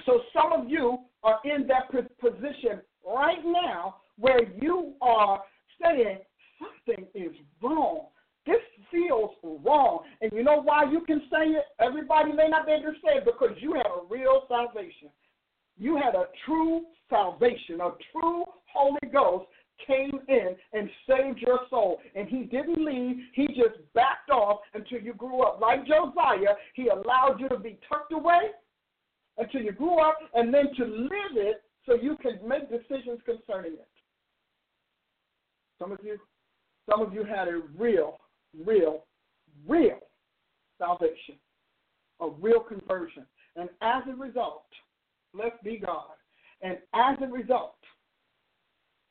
[0.07, 5.43] So some of you are in that position right now where you are
[5.83, 6.19] saying
[6.59, 8.07] something is wrong.
[8.47, 8.57] This
[8.91, 10.01] feels wrong.
[10.23, 11.65] And you know why you can say it?
[11.81, 15.11] Everybody may not be able to say it because you had a real salvation.
[15.79, 19.47] You had a true salvation, a true Holy Ghost
[19.87, 22.01] came in and saved your soul.
[22.15, 25.61] And he didn't leave, he just backed off until you grew up.
[25.61, 28.51] Like Josiah, he allowed you to be tucked away
[29.39, 33.75] until you grew up and then to live it so you can make decisions concerning
[33.75, 33.89] it.
[35.79, 36.19] Some of you,
[36.91, 38.19] some of you had a real,
[38.65, 39.05] real,
[39.67, 40.01] real
[40.79, 41.37] salvation,
[42.21, 43.25] a real conversion.
[43.55, 44.65] And as a result,
[45.39, 46.11] Blessed be God.
[46.63, 47.77] And as a result,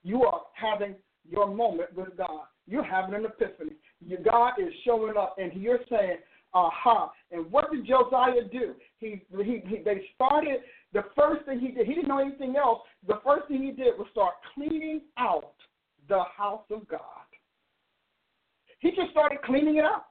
[0.03, 0.95] you are having
[1.29, 2.43] your moment with God.
[2.67, 3.71] You're having an epiphany.
[4.05, 6.17] Your God is showing up, and you're saying,
[6.53, 7.11] aha.
[7.31, 8.73] And what did Josiah do?
[8.99, 10.59] He, he, he they started,
[10.91, 12.81] the first thing he did, he didn't know anything else.
[13.07, 15.53] The first thing he did was start cleaning out
[16.09, 16.99] the house of God.
[18.79, 20.07] He just started cleaning it up.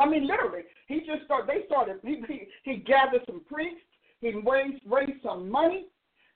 [0.00, 3.82] I mean, literally, he just started, they started, he, he, he gathered some priests,
[4.20, 5.86] he raised, raised some money.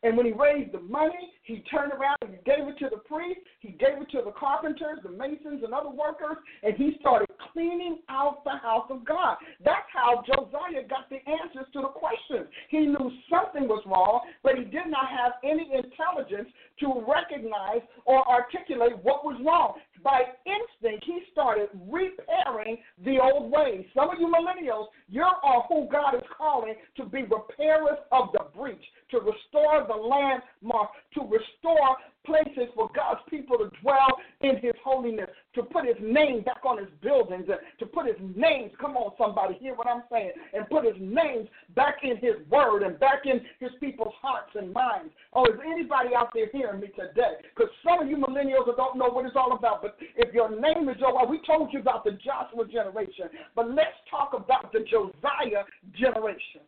[0.04, 3.38] And when he raised the money, he turned around and gave it to the priest.
[3.60, 7.98] He gave it to the carpenters, the masons, and other workers, and he started cleaning
[8.08, 9.36] out the house of God.
[9.64, 12.48] That's how Josiah got the answers to the questions.
[12.68, 18.26] He knew something was wrong, but he did not have any intelligence to recognize or
[18.28, 19.74] articulate what was wrong.
[20.02, 23.84] By instinct, he started repairing the old ways.
[23.94, 28.46] Some of you millennials, you are who God is calling to be repairers of the
[28.56, 34.74] breach, to restore the landmark, to restore places for God's people to dwell in his
[34.84, 38.96] holiness, to put his name back on his buildings, and to put his names, come
[38.96, 42.98] on, somebody, hear what I'm saying, and put his names back in his word and
[42.98, 45.12] back in his people's hearts and minds.
[45.32, 47.42] Oh, is anybody out there hearing me today?
[47.54, 50.88] Because some of you millennials don't know what it's all about, but if your name
[50.88, 55.64] is Joel, we told you about the Joshua generation, but let's talk about the Josiah
[55.94, 56.62] generation.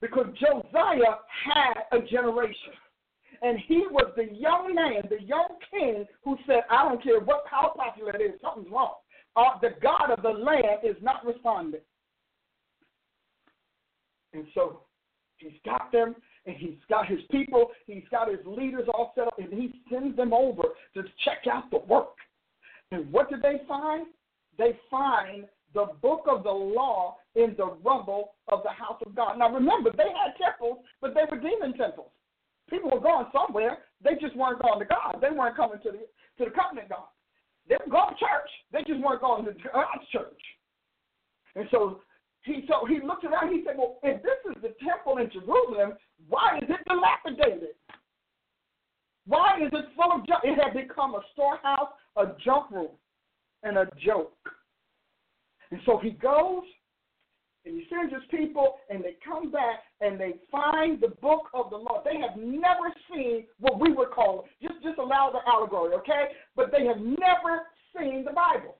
[0.00, 2.74] Because Josiah had a generation.
[3.42, 7.44] And he was the young man, the young king, who said, I don't care what
[7.50, 8.94] how popular it is, something's wrong.
[9.36, 11.80] Uh, the God of the land is not responding.
[14.32, 14.80] And so
[15.38, 16.14] he's got them,
[16.46, 20.16] and he's got his people, he's got his leaders all set up, and he sends
[20.16, 20.62] them over
[20.94, 22.16] to check out the work.
[22.92, 24.06] And what did they find?
[24.58, 25.44] They find
[25.74, 29.38] the book of the law in the rubble of the house of God.
[29.38, 32.08] Now remember, they had temples, but they were demon temples.
[32.68, 33.78] People were going somewhere.
[34.02, 35.18] They just weren't going to God.
[35.20, 35.98] They weren't coming to the
[36.38, 37.08] to the covenant God.
[37.68, 38.50] They were going to church.
[38.72, 40.42] They just weren't going to God's church.
[41.54, 42.02] And so
[42.42, 43.52] he so he looked around.
[43.52, 45.94] He said, "Well, if this is the temple in Jerusalem,
[46.28, 47.74] why is it dilapidated?
[49.26, 50.44] Why is it full of junk?
[50.44, 52.94] It had become a storehouse, a junk room,
[53.62, 54.36] and a joke."
[55.70, 56.62] And so he goes
[57.66, 61.70] and he sends his people, and they come back and they find the book of
[61.70, 62.02] the law.
[62.04, 66.28] They have never seen what we would call just just allow the allegory, okay?
[66.54, 68.76] But they have never seen the Bible.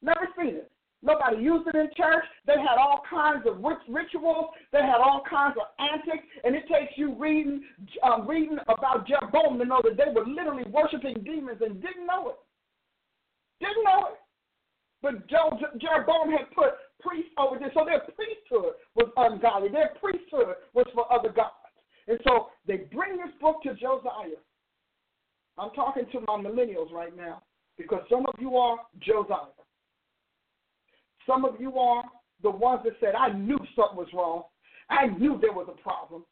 [0.00, 0.70] Never seen it.
[1.02, 2.24] Nobody used it in church.
[2.46, 4.46] They had all kinds of rituals.
[4.72, 7.62] They had all kinds of antics, and it takes you reading
[8.02, 12.30] um, reading about Jeroboam to know that they were literally worshiping demons and didn't know
[12.30, 12.36] it.
[13.60, 14.18] Didn't know it.
[15.00, 17.70] But Jeroboam had put priests over there.
[17.74, 19.68] So their priesthood was ungodly.
[19.70, 21.54] Their priesthood was for other gods.
[22.06, 24.40] And so they bring this book to Josiah.
[25.58, 27.42] I'm talking to my millennials right now
[27.76, 29.52] because some of you are Josiah.
[31.26, 32.04] Some of you are
[32.42, 34.44] the ones that said, I knew something was wrong.
[34.88, 36.24] I knew there was a problem.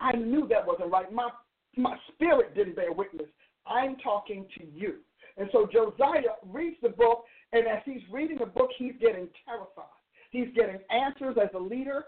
[0.00, 1.12] I knew that wasn't right.
[1.12, 1.28] My,
[1.76, 3.28] my spirit didn't bear witness.
[3.66, 4.94] I'm talking to you.
[5.36, 9.99] And so Josiah reads the book, and as he's reading the book, he's getting terrified.
[10.30, 12.04] He's getting answers as a leader.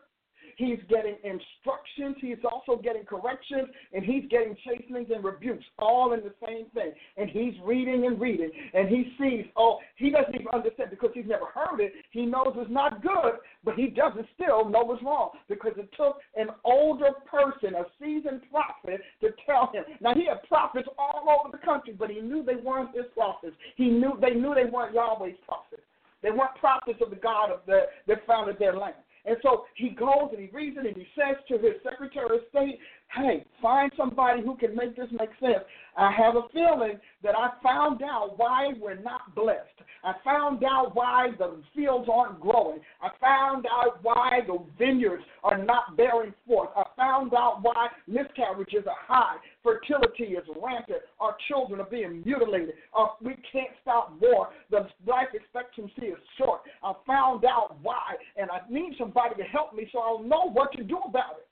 [0.56, 6.20] he's getting instructions, he's also getting corrections, and he's getting chastenings and rebukes, all in
[6.20, 6.92] the same thing.
[7.16, 11.26] And he's reading and reading, and he sees, oh, he doesn't even understand because he's
[11.26, 11.92] never heard it.
[12.10, 16.18] He knows it's not good, but he doesn't still know it's wrong because it took
[16.36, 19.84] an older person, a seasoned prophet, to tell him.
[20.00, 23.56] Now he had prophets all over the country, but he knew they weren't his prophets.
[23.76, 25.82] He knew they knew they weren't Yahweh's prophets.
[26.22, 28.94] They weren't prophets of the God of the, that founded their land.
[29.24, 32.42] And so he goes and he reads it and he says to his Secretary of
[32.50, 32.78] State,
[33.14, 35.64] hey, find somebody who can make this make sense.
[35.96, 39.68] I have a feeling that I found out why we're not blessed.
[40.04, 42.80] I found out why the fields aren't growing.
[43.02, 46.70] I found out why the vineyards are not bearing forth.
[46.74, 52.74] I found out why miscarriages are high, fertility is rampant, our children are being mutilated,
[52.98, 56.62] uh, we can't stop war, the life expectancy is short.
[56.82, 60.72] I found out why, and I need somebody to help me so I'll know what
[60.72, 61.46] to do about it.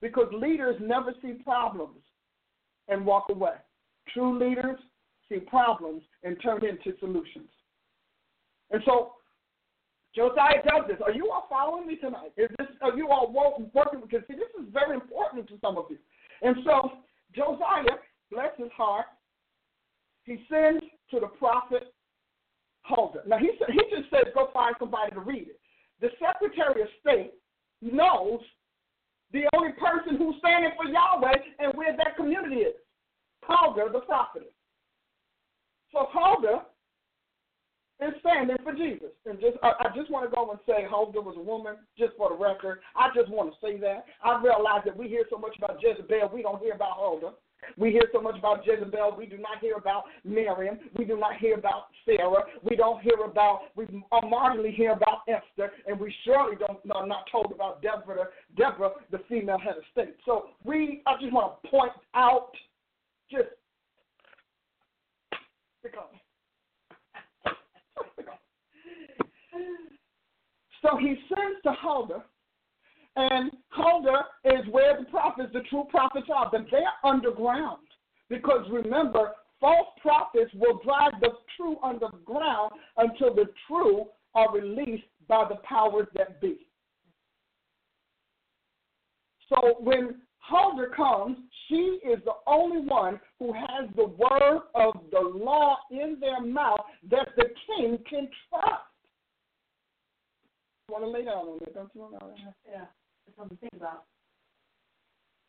[0.00, 2.00] Because leaders never see problems
[2.88, 3.54] and walk away.
[4.12, 4.78] True leaders
[5.28, 7.48] see problems and turn into solutions.
[8.70, 9.12] And so
[10.14, 10.98] Josiah does this.
[11.04, 12.32] Are you all following me tonight?
[12.36, 14.00] Is this are you all working?
[14.00, 15.98] Because see, this is very important to some of you.
[16.42, 16.92] And so
[17.34, 17.98] Josiah,
[18.30, 19.06] bless his heart,
[20.24, 21.92] he sends to the prophet
[22.82, 23.22] Huldah.
[23.26, 25.60] Now he said he just says go find somebody to read it.
[26.00, 27.32] The Secretary of State
[27.82, 28.40] knows
[29.32, 32.74] the only person who's standing for Yahweh and where that community is.
[33.42, 34.48] Huldah, the prophetess.
[35.92, 36.66] So Huldah
[38.00, 39.14] is standing for Jesus.
[39.24, 42.12] And just I, I just want to go and say Huldah was a woman, just
[42.16, 42.80] for the record.
[42.94, 44.04] I just want to say that.
[44.22, 47.32] I realize that we hear so much about Jezebel, we don't hear about Huldah.
[47.76, 49.16] We hear so much about Jezebel.
[49.18, 50.78] We do not hear about Miriam.
[50.96, 52.44] We do not hear about Sarah.
[52.62, 55.72] We don't hear about, we marginally hear about Esther.
[55.86, 60.16] And we surely don't, are not told about Deborah, Deborah, the female head of state.
[60.24, 62.50] So we, I just want to point out
[63.30, 63.48] just
[65.82, 66.04] because.
[70.82, 72.22] So he sends to Huldah
[73.16, 77.86] and Huldah is where the prophets, the true prophets are, but they're underground.
[78.28, 85.46] Because remember, false prophets will drive the true underground until the true are released by
[85.48, 86.58] the powers that be.
[89.48, 91.38] So when Huldah comes,
[91.68, 96.80] she is the only one who has the word of the law in their mouth
[97.10, 98.82] that the king can trust.
[100.90, 102.08] Want to lay down on it, don't you?
[102.70, 102.84] Yeah
[103.36, 104.04] something to think about.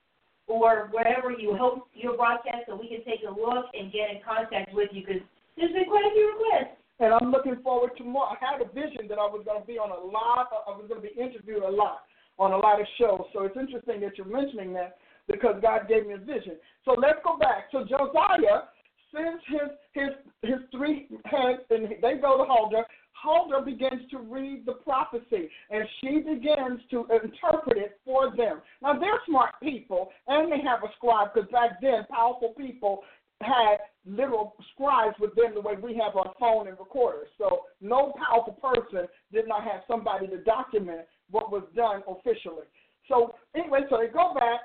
[0.48, 4.20] or wherever you host your broadcast, so we can take a look and get in
[4.26, 5.22] contact with you because
[5.58, 8.26] there's been quite a few requests and I'm looking forward to more.
[8.26, 10.50] I had a vision that I was going to be on a lot.
[10.68, 12.02] I was going to be interviewed a lot
[12.38, 13.26] on a lot of shows.
[13.34, 16.58] So it's interesting that you're mentioning that because God gave me a vision.
[16.86, 17.70] So let's go back.
[17.72, 18.70] So Josiah
[19.14, 20.12] sends his his
[20.42, 22.84] his three heads, and they go to Huldah.
[23.22, 28.62] Huldah begins to read the prophecy and she begins to interpret it for them.
[28.82, 33.02] Now, they're smart people and they have a scribe because back then, powerful people
[33.42, 37.28] had literal scribes with them the way we have our phone and recorders.
[37.38, 42.66] So, no powerful person did not have somebody to document what was done officially.
[43.08, 44.62] So, anyway, so they go back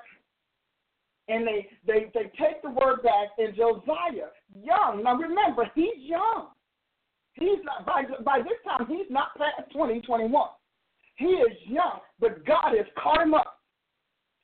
[1.27, 4.31] and they, they, they take the word back, and Josiah,
[4.63, 6.49] young, now remember, he's young.
[7.33, 10.31] He's not by by this time he's not past 2021.
[10.31, 10.49] 20,
[11.17, 13.59] he is young, but God has caught him up.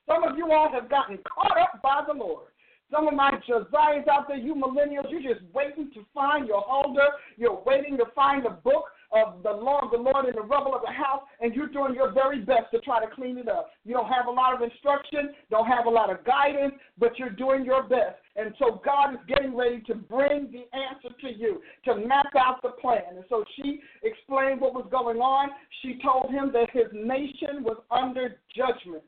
[0.08, 2.53] Some of you all have gotten caught up by the Lord.
[2.94, 7.10] Some of my Josiahs out there, you millennials, you're just waiting to find your Huldah.
[7.38, 10.76] You're waiting to find the book of the law of the Lord in the rubble
[10.76, 13.72] of the house, and you're doing your very best to try to clean it up.
[13.84, 17.32] You don't have a lot of instruction, don't have a lot of guidance, but you're
[17.32, 18.18] doing your best.
[18.36, 22.62] And so God is getting ready to bring the answer to you, to map out
[22.62, 23.02] the plan.
[23.16, 25.50] And so she explained what was going on.
[25.82, 29.04] She told him that his nation was under judgment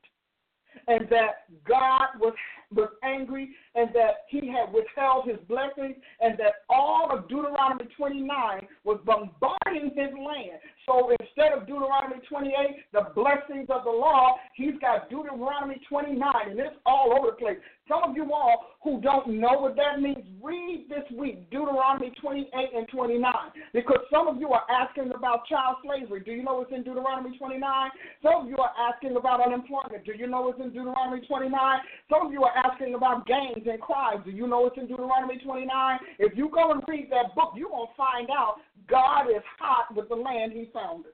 [0.88, 2.34] and that God was
[2.76, 8.68] was angry and that he had withheld his blessings and that all of Deuteronomy 29
[8.84, 10.60] was bombarding his land.
[10.86, 12.54] So instead of Deuteronomy 28,
[12.94, 17.58] the blessings of the law, he's got Deuteronomy 29 and it's all over the place.
[17.88, 22.50] Some of you all who don't know what that means, read this week Deuteronomy 28
[22.76, 23.34] and 29
[23.74, 26.22] because some of you are asking about child slavery.
[26.22, 27.90] Do you know what's in Deuteronomy 29?
[28.24, 30.04] Some of you are asking about unemployment.
[30.04, 31.80] Do you know what's in Deuteronomy 29?
[32.10, 34.26] Some of you are asking about gangs and crimes.
[34.26, 36.00] Do you know what's in Deuteronomy 29?
[36.18, 38.56] If you go and read that book, you're going to find out
[38.90, 41.12] God is hot with the land he founded.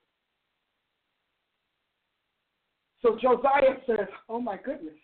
[3.02, 4.96] So Josiah says, Oh my goodness.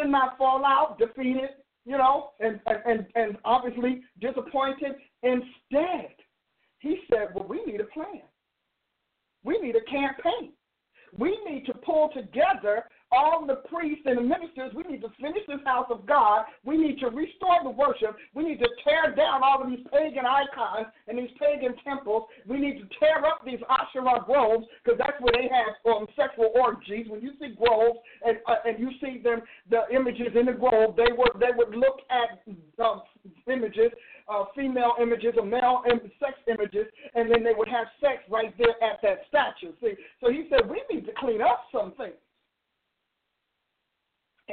[0.00, 1.50] Did not fall out defeated,
[1.84, 4.92] you know, and, and, and obviously disappointed.
[5.22, 6.14] Instead,
[6.78, 8.22] he said, Well, we need a plan.
[9.44, 10.52] We need a campaign.
[11.18, 14.72] We need to pull together all the priests and the ministers.
[14.74, 16.44] We need to finish this house of God.
[16.64, 18.16] We need to restore the worship.
[18.34, 22.24] We need to tear down all of these pagan icons and these pagan temples.
[22.46, 26.52] We need to tear up these Asherah groves because that's where they have um, sexual
[26.54, 27.06] orgies.
[27.08, 30.94] When you see groves and uh, and you see them, the images in the grove,
[30.96, 32.42] they would they would look at
[32.82, 33.02] um,
[33.50, 33.90] images,
[34.28, 38.54] uh, female images or male and sex images, and then they would have sex right
[38.56, 39.72] there at that statue.
[39.82, 42.14] See, so he said we need to clean up some things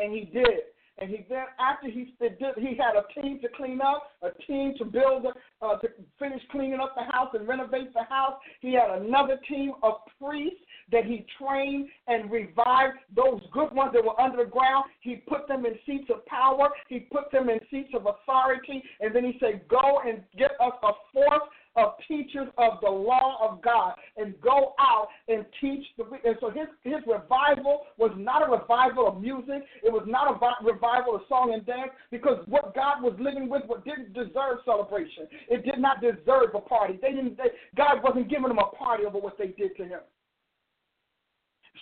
[0.01, 0.61] and he did.
[0.99, 4.73] And he then, after he did, he had a team to clean up, a team
[4.79, 5.27] to build,
[5.61, 5.87] uh, to
[6.17, 8.33] finish cleaning up the house and renovate the house.
[8.61, 10.59] He had another team of priests
[10.91, 12.97] that he trained and revived.
[13.15, 16.69] Those good ones that were underground, he put them in seats of power.
[16.89, 18.81] He put them in seats of authority.
[18.99, 23.37] And then he said, "Go and get us a force of teachers of the law
[23.47, 28.41] of God and go out and teach the and so his his revival was not
[28.41, 29.63] a revival of music.
[29.83, 33.61] It was not a revival of song and dance because what God was living with
[33.67, 35.27] what didn't deserve celebration.
[35.49, 36.99] It did not deserve a party.
[37.01, 39.99] They didn't they, God wasn't giving them a party over what they did to him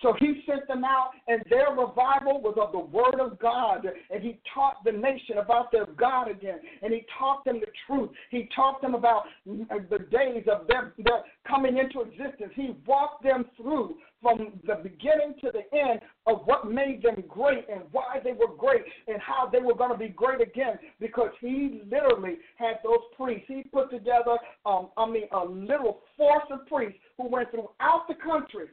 [0.02, 3.86] so he sent them out, and their revival was of the Word of God.
[4.12, 6.60] And he taught the nation about their God again.
[6.82, 8.10] And he taught them the truth.
[8.32, 12.52] He taught them about the days of their, their coming into existence.
[12.56, 17.66] He walked them through from the beginning to the end of what made them great
[17.72, 21.30] and why they were great and how they were going to be great again because
[21.40, 23.46] he literally had those priests.
[23.48, 28.16] He put together, um, I mean, a little force of priests who went throughout the
[28.16, 28.68] country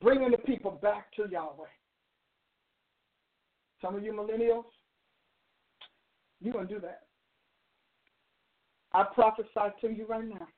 [0.00, 1.66] bringing the people back to Yahweh.
[3.82, 4.64] Some of you millennials,
[6.40, 7.02] you're going to do that.
[8.92, 10.48] I prophesy to you right now.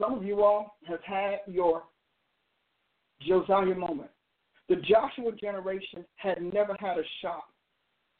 [0.00, 1.82] Some of you all have had your
[3.26, 4.10] Josiah moment.
[4.68, 7.44] The Joshua generation had never had a shop,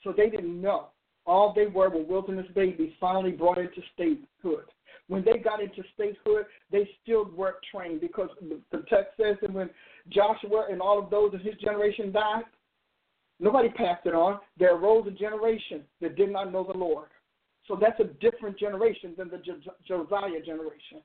[0.03, 0.89] so they didn't know.
[1.27, 4.65] All they were were wilderness babies finally brought into statehood.
[5.09, 9.71] When they got into statehood, they still weren't trained because the text says that when
[10.09, 12.45] Joshua and all of those of his generation died,
[13.39, 14.41] nobody passed it on.
[14.59, 17.09] There arose a generation that did not know the Lord.
[17.69, 19.43] So that's a different generation than the
[19.87, 21.03] Josiah generation.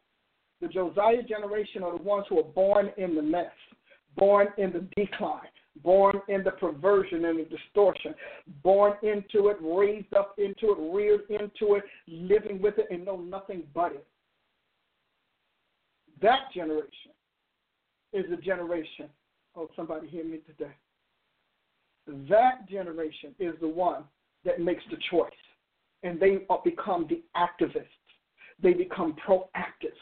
[0.61, 3.51] The Josiah generation are the ones who are born in the mess,
[4.15, 5.49] born in the decline,
[5.83, 8.13] born in the perversion and the distortion,
[8.63, 13.17] born into it, raised up into it, reared into it, living with it, and know
[13.17, 14.05] nothing but it.
[16.21, 17.11] That generation
[18.13, 19.07] is the generation.
[19.55, 20.73] Oh, somebody hear me today.
[22.29, 24.03] That generation is the one
[24.43, 25.31] that makes the choice,
[26.03, 27.85] and they become the activists.
[28.61, 29.95] they become proactive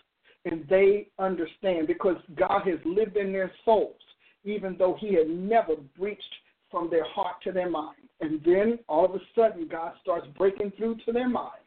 [0.46, 3.96] and they understand because God has lived in their souls,
[4.44, 6.24] even though He had never breached
[6.72, 7.98] from their heart to their mind.
[8.22, 11.64] And then all of a sudden, God starts breaking through to their mind,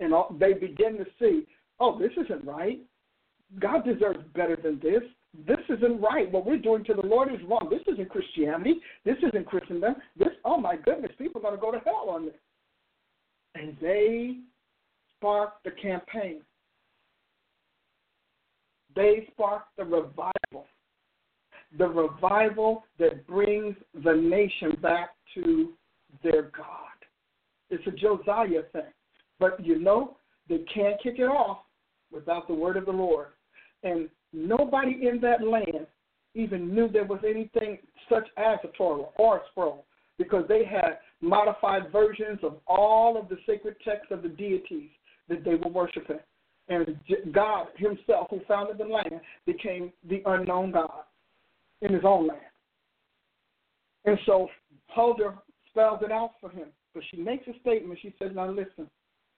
[0.00, 1.46] and all, they begin to see,
[1.80, 2.80] oh, this isn't right.
[3.60, 5.02] God deserves better than this.
[5.46, 6.30] This isn't right.
[6.30, 7.68] What we're doing to the Lord is wrong.
[7.70, 8.80] This isn't Christianity.
[9.04, 9.96] This isn't Christendom.
[10.16, 12.34] This, oh my goodness, people are going to go to hell on this.
[13.54, 14.36] And they
[15.16, 16.42] sparked the campaign.
[18.94, 20.66] They sparked the revival.
[21.78, 25.72] The revival that brings the nation back to
[26.22, 26.92] their God.
[27.70, 28.82] It's a Josiah thing.
[29.38, 30.16] But you know,
[30.48, 31.58] they can't kick it off
[32.12, 33.28] without the word of the Lord.
[33.82, 35.86] And nobody in that land
[36.34, 39.84] even knew there was anything such as a Torah or a scroll
[40.18, 44.90] because they had modified versions of all of the sacred texts of the deities
[45.28, 46.20] that they were worshiping.
[46.68, 46.96] And
[47.32, 51.04] God Himself, who founded the land, became the unknown God
[51.82, 52.40] in His own land.
[54.04, 54.48] And so
[54.88, 55.34] Huldah
[55.68, 56.68] spells it out for him.
[56.94, 57.98] But she makes a statement.
[58.02, 58.88] She says, Now listen,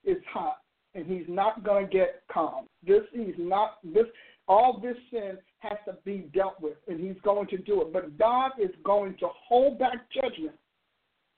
[0.04, 0.58] it's hot,
[0.94, 2.66] and he's not going to get calm.
[2.86, 4.06] This, he's not, this,
[4.48, 7.92] all this sin has to be dealt with, and he's going to do it.
[7.92, 10.56] But God is going to hold back judgment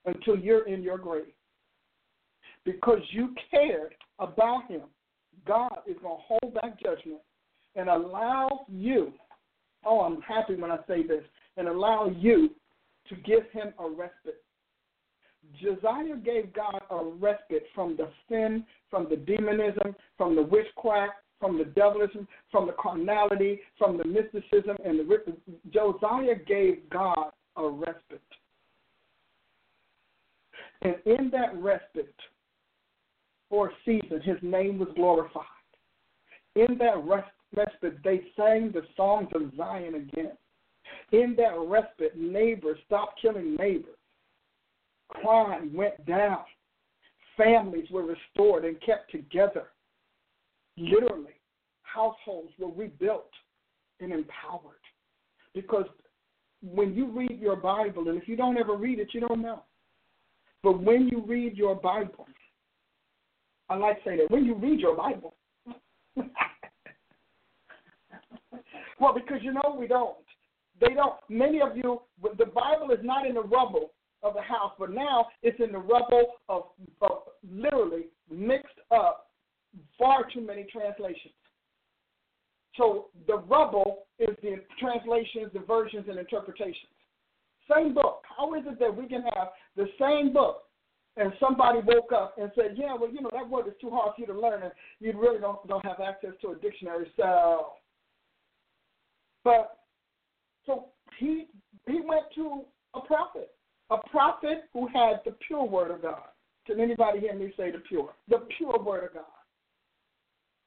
[0.07, 1.32] until you're in your grave.
[2.64, 4.82] Because you cared about him,
[5.46, 7.20] God is going to hold back judgment
[7.76, 9.12] and allow you,
[9.87, 11.22] oh, I'm happy when I say this,
[11.57, 12.51] and allow you
[13.09, 14.43] to give him a respite.
[15.62, 21.59] Josiah gave God a respite from the sin, from the demonism, from the witchcraft, from
[21.59, 25.37] the devilism, from the carnality, from the mysticism, and the
[25.72, 28.20] Josiah gave God a respite.
[30.82, 32.14] And in that respite,
[33.49, 35.45] for a season, his name was glorified.
[36.57, 40.32] In that respite, they sang the songs of Zion again.
[41.12, 43.97] In that respite, neighbors stopped killing neighbors.
[45.09, 46.40] Crime went down.
[47.36, 49.68] Families were restored and kept together.
[50.76, 51.34] Literally,
[51.82, 53.30] households were rebuilt
[54.01, 54.80] and empowered.
[55.55, 55.86] Because
[56.62, 59.62] when you read your Bible, and if you don't ever read it, you don't know.
[60.62, 62.26] But when you read your Bible,
[63.68, 65.34] I like to say that when you read your Bible,
[69.01, 70.16] well, because you know we don't.
[70.80, 71.14] They don't.
[71.28, 73.92] Many of you, the Bible is not in the rubble
[74.22, 76.64] of the house, but now it's in the rubble of,
[77.01, 77.18] of
[77.51, 79.30] literally mixed up
[79.99, 81.34] far too many translations.
[82.76, 86.92] So the rubble is the translations, the versions, and interpretations.
[87.74, 88.22] Same book.
[88.36, 90.62] How is it that we can have the same book
[91.16, 94.14] and somebody woke up and said, "Yeah, well, you know that word is too hard
[94.14, 97.72] for you to learn, and you really don't don't have access to a dictionary." So,
[99.47, 99.78] but
[100.66, 100.86] so
[101.20, 101.47] he
[101.86, 102.62] he went to
[102.94, 103.51] a prophet,
[103.90, 106.24] a prophet who had the pure word of God.
[106.66, 109.24] Can anybody hear me say the pure, the pure word of God?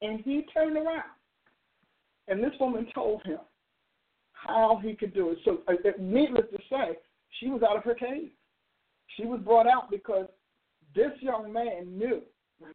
[0.02, 1.12] And he turned around,
[2.30, 3.40] and this woman told him
[4.32, 5.40] how he could do it.
[5.44, 6.98] So, uh, needless to say,
[7.42, 8.30] she was out of her cave.
[9.18, 10.28] She was brought out because
[10.96, 12.22] this young man knew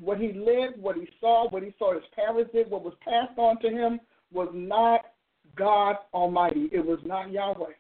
[0.00, 3.38] what he lived, what he saw, what he saw his parents did, what was passed
[3.38, 4.00] on to him
[4.30, 5.00] was not
[5.56, 6.68] God Almighty.
[6.72, 7.72] It was not Yahweh.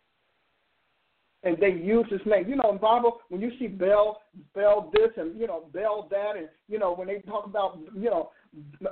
[1.42, 2.48] And they used his name.
[2.48, 4.22] You know, in Bible, when you see Baal,
[4.54, 8.08] Baal this and you know Baal that, and you know when they talk about you
[8.08, 8.30] know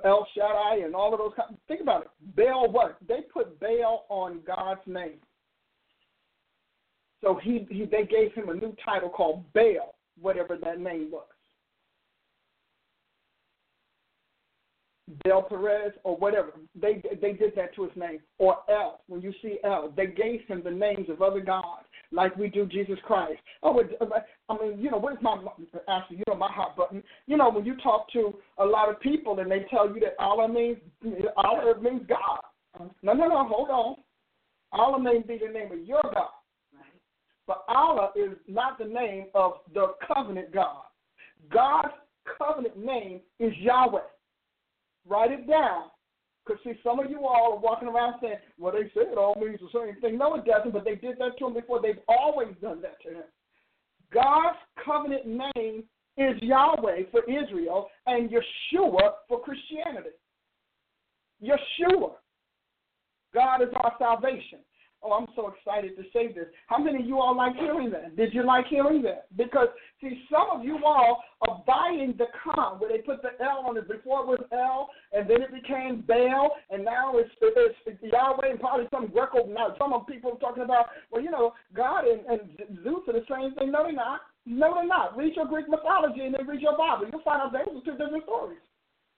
[0.05, 1.33] El Shaddai and all of those.
[1.67, 2.09] Think about it.
[2.37, 2.99] Baal what?
[3.09, 5.19] They put Baal on God's name.
[7.23, 11.25] So he, he they gave him a new title called Baal, whatever that name was.
[15.25, 16.53] Del Perez or whatever.
[16.81, 18.21] They they did that to his name.
[18.39, 19.01] Or El.
[19.09, 22.67] When you see El, they gave him the names of other gods, like we do
[22.67, 23.41] Jesus Christ.
[23.63, 24.05] Oh, uh,
[24.49, 25.37] I mean, you know, where's my
[25.89, 27.03] actually, you know, my hot button.
[27.27, 30.15] You know, when you talk to a lot of people and they tell you that
[30.19, 30.79] Allah means
[31.37, 32.91] Allah means God.
[33.03, 33.47] No, no, no.
[33.49, 33.97] Hold on.
[34.73, 36.31] Allah may be the name of your God,
[37.47, 40.85] but Allah is not the name of the covenant God.
[41.53, 41.93] God's
[42.39, 44.01] covenant name is Yahweh.
[45.07, 45.85] Write it down.
[46.45, 49.37] Because, see, some of you all are walking around saying, well, they say it all
[49.37, 50.19] means the same thing.
[50.19, 51.81] No, it doesn't, but they did that to him before.
[51.81, 53.25] They've always done that to him.
[54.13, 55.85] God's covenant name
[56.17, 60.11] is Yahweh for Israel and Yeshua for Christianity.
[61.43, 62.13] Yeshua.
[63.33, 64.59] God is our salvation.
[65.05, 66.47] Oh, I'm so excited to say this.
[66.69, 68.17] How many of you all like hearing that?
[68.17, 69.27] Did you like hearing that?
[69.37, 69.67] Because,
[70.01, 73.77] see, some of you all are buying the con where they put the El on
[73.77, 73.89] it.
[73.89, 78.51] Before it was El, and then it became Baal, and now it's, it's, it's Yahweh
[78.51, 79.45] and probably some Greco.
[79.47, 82.41] Now, some of people are talking about, well, you know, God and, and
[82.85, 83.73] Zeus are the same thing.
[83.73, 84.21] No, they're not.
[84.47, 85.17] No, they're not.
[85.17, 87.07] Read your Greek mythology and then read your Bible.
[87.11, 88.59] You'll find out those are two different stories.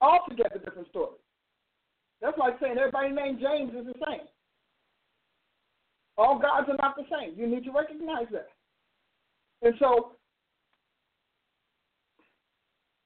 [0.01, 1.21] Altogether different stories.
[2.23, 4.25] That's like saying everybody named James is the same.
[6.17, 7.35] All gods are not the same.
[7.37, 8.49] You need to recognize that.
[9.63, 10.13] And so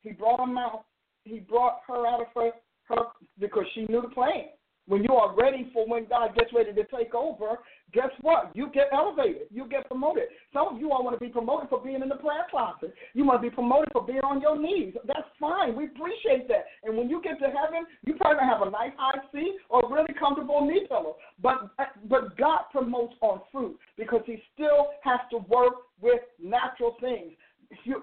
[0.03, 0.85] he brought him out.
[1.25, 2.51] He brought her out of her,
[2.89, 3.05] her
[3.39, 4.45] because she knew the plan.
[4.89, 7.59] When you are ready for when God gets ready to take over,
[7.93, 8.51] guess what?
[8.55, 9.49] You get elevated.
[9.51, 10.24] You get promoted.
[10.53, 12.95] Some of you all want to be promoted for being in the prayer closet.
[13.12, 14.95] You want to be promoted for being on your knees.
[15.07, 15.76] That's fine.
[15.76, 16.64] We appreciate that.
[16.84, 19.93] And when you get to heaven, you probably have a nice high seat or a
[19.93, 21.16] really comfortable knee pillow.
[21.43, 21.70] But
[22.09, 27.32] but God promotes on fruit because He still has to work with natural things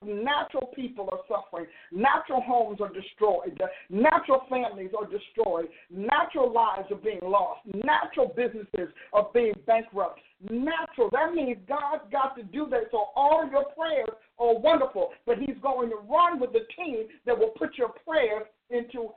[0.04, 1.66] natural people are suffering.
[1.92, 3.60] Natural homes are destroyed.
[3.90, 5.68] Natural families are destroyed.
[5.90, 7.62] Natural lives are being lost.
[7.84, 10.20] Natural businesses are being bankrupt.
[10.50, 11.10] Natural.
[11.12, 12.84] That means God's got to do that.
[12.92, 17.38] So all your prayers are wonderful, but He's going to run with the team that
[17.38, 19.10] will put your prayers into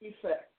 [0.00, 0.50] effect.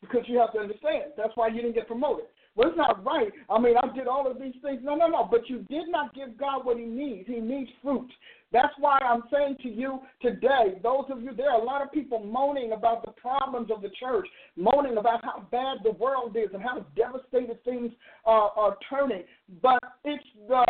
[0.00, 2.26] Because you have to understand, that's why you didn't get promoted.
[2.56, 3.30] Well, it's not right.
[3.48, 4.80] I mean, Did all of these things.
[4.82, 5.28] No, no, no.
[5.30, 7.26] But you did not give God what He needs.
[7.26, 8.10] He needs fruit.
[8.52, 11.92] That's why I'm saying to you today, those of you, there are a lot of
[11.92, 14.26] people moaning about the problems of the church,
[14.56, 17.92] moaning about how bad the world is and how devastated things
[18.24, 19.22] are, are turning.
[19.62, 20.66] But it's the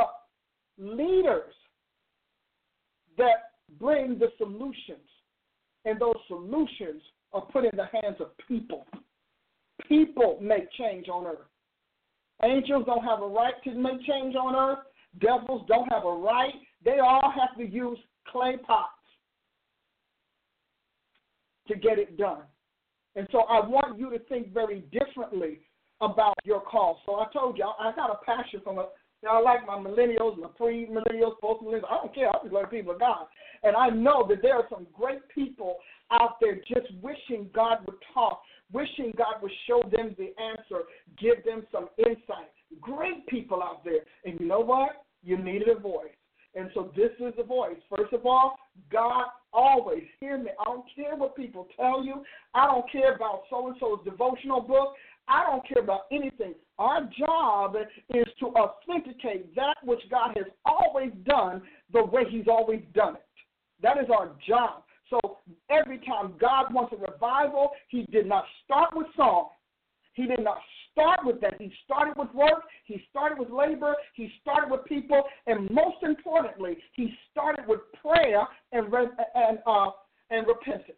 [0.79, 1.55] leaders
[3.17, 5.07] that bring the solutions.
[5.87, 7.03] And those solutions
[7.33, 8.87] are put in the hands of people.
[9.89, 11.50] People make change on earth.
[12.43, 14.85] Angels don't have a right to make change on earth.
[15.21, 16.55] Devils don't have a right.
[16.85, 18.89] They all have to use clay pots
[21.69, 22.43] to get it done.
[23.17, 25.61] And so I want you to think very differently
[26.01, 27.01] about your call.
[27.05, 28.87] So I told you I got a passion from a
[29.29, 31.85] I like my millennials, my pre-millennials, post-millennials.
[31.91, 32.31] I don't care.
[32.31, 33.27] I just like people of God.
[33.63, 35.77] And I know that there are some great people
[36.11, 38.41] out there just wishing God would talk
[38.73, 40.85] wishing God would show them the answer,
[41.19, 42.51] give them some insight.
[42.81, 44.01] Great people out there.
[44.25, 45.05] And you know what?
[45.23, 46.11] You needed a voice.
[46.55, 47.77] And so this is the voice.
[47.95, 48.57] First of all,
[48.91, 50.51] God always hear me.
[50.61, 52.25] I don't care what people tell you.
[52.55, 54.95] I don't care about so and so's devotional book.
[55.29, 56.55] I don't care about anything.
[56.79, 57.77] Our job
[58.13, 61.63] is to authenticate that which God has always done
[61.93, 63.27] the way He's always done it.
[63.83, 64.83] That is our job.
[65.11, 65.39] So
[65.69, 69.49] every time God wants a revival, He did not start with song.
[70.15, 70.59] He did not
[70.93, 71.61] start with that.
[71.61, 72.65] He started with work.
[72.85, 73.95] He started with labor.
[74.15, 78.87] He started with people, and most importantly, He started with prayer and
[79.35, 79.91] and uh,
[80.31, 80.97] and repentance.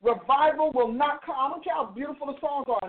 [0.00, 1.34] Revival will not come.
[1.36, 2.88] I don't care how beautiful the songs are.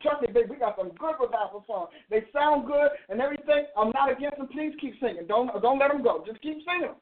[0.00, 1.90] Trust me, baby, we got some good revival songs.
[2.08, 3.66] They sound good and everything.
[3.76, 4.48] I'm not against them.
[4.48, 5.26] Please keep singing.
[5.28, 6.24] Don't don't let them go.
[6.26, 6.94] Just keep singing.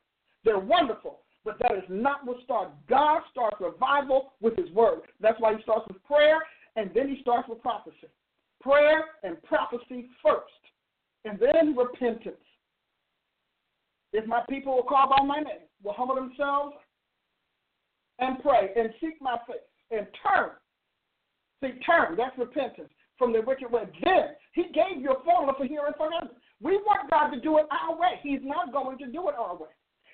[0.45, 1.20] They're wonderful.
[1.45, 2.72] But that is not what starts.
[2.88, 5.01] God starts revival with His Word.
[5.20, 6.38] That's why He starts with prayer,
[6.76, 8.09] and then He starts with prophecy.
[8.61, 10.45] Prayer and prophecy first,
[11.24, 12.36] and then repentance.
[14.12, 16.74] If my people will call by my name, will humble themselves
[18.18, 19.57] and pray and seek my face
[19.91, 20.51] and turn.
[21.62, 23.84] See, turn, that's repentance from the wicked way.
[24.05, 26.36] Then He gave you a formula for hearing from heaven.
[26.61, 28.20] We want God to do it our way.
[28.22, 29.68] He's not going to do it our way.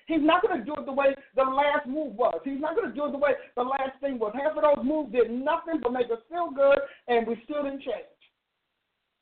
[0.07, 2.39] He's not going to do it the way the last move was.
[2.43, 4.33] He's not going to do it the way the last thing was.
[4.33, 7.83] Half of those moves did nothing but make us feel good, and we still didn't
[7.83, 8.15] change.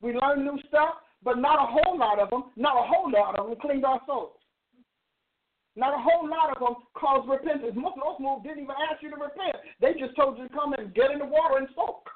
[0.00, 3.36] We learned new stuff, but not a whole lot of them, not a whole lot
[3.38, 4.38] of them cleaned our souls.
[5.74, 7.74] Not a whole lot of them caused repentance.
[7.74, 9.58] Most of those moves didn't even ask you to repent.
[9.80, 12.08] They just told you to come and get in the water and soak.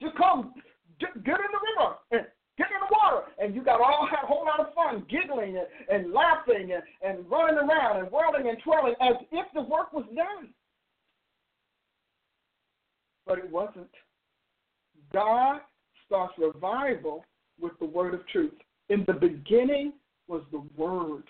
[0.00, 0.52] Just come,
[1.00, 2.28] get in the river and
[2.58, 3.26] Get in the water.
[3.38, 7.30] And you got all a whole lot of fun giggling and, and laughing and, and
[7.30, 10.48] running around and whirling and twirling as if the work was done.
[13.26, 13.90] But it wasn't.
[15.12, 15.60] God
[16.06, 17.24] starts revival
[17.60, 18.52] with the word of truth.
[18.88, 19.92] In the beginning
[20.28, 21.24] was the word.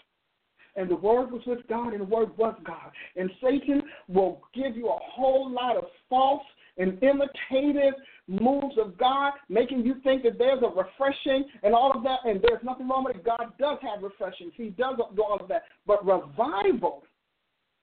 [0.77, 2.93] And the word was with God, and the word was God.
[3.17, 6.45] And Satan will give you a whole lot of false
[6.77, 7.95] and imitative
[8.29, 12.41] moves of God, making you think that there's a refreshing and all of that, and
[12.43, 13.25] there's nothing wrong with it.
[13.25, 14.51] God does have refreshing.
[14.55, 15.65] He does do all of that.
[15.87, 17.05] But revival,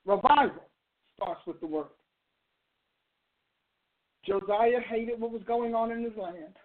[0.06, 0.64] revival
[1.16, 1.88] starts with the word.
[4.26, 6.56] Josiah hated what was going on in his land.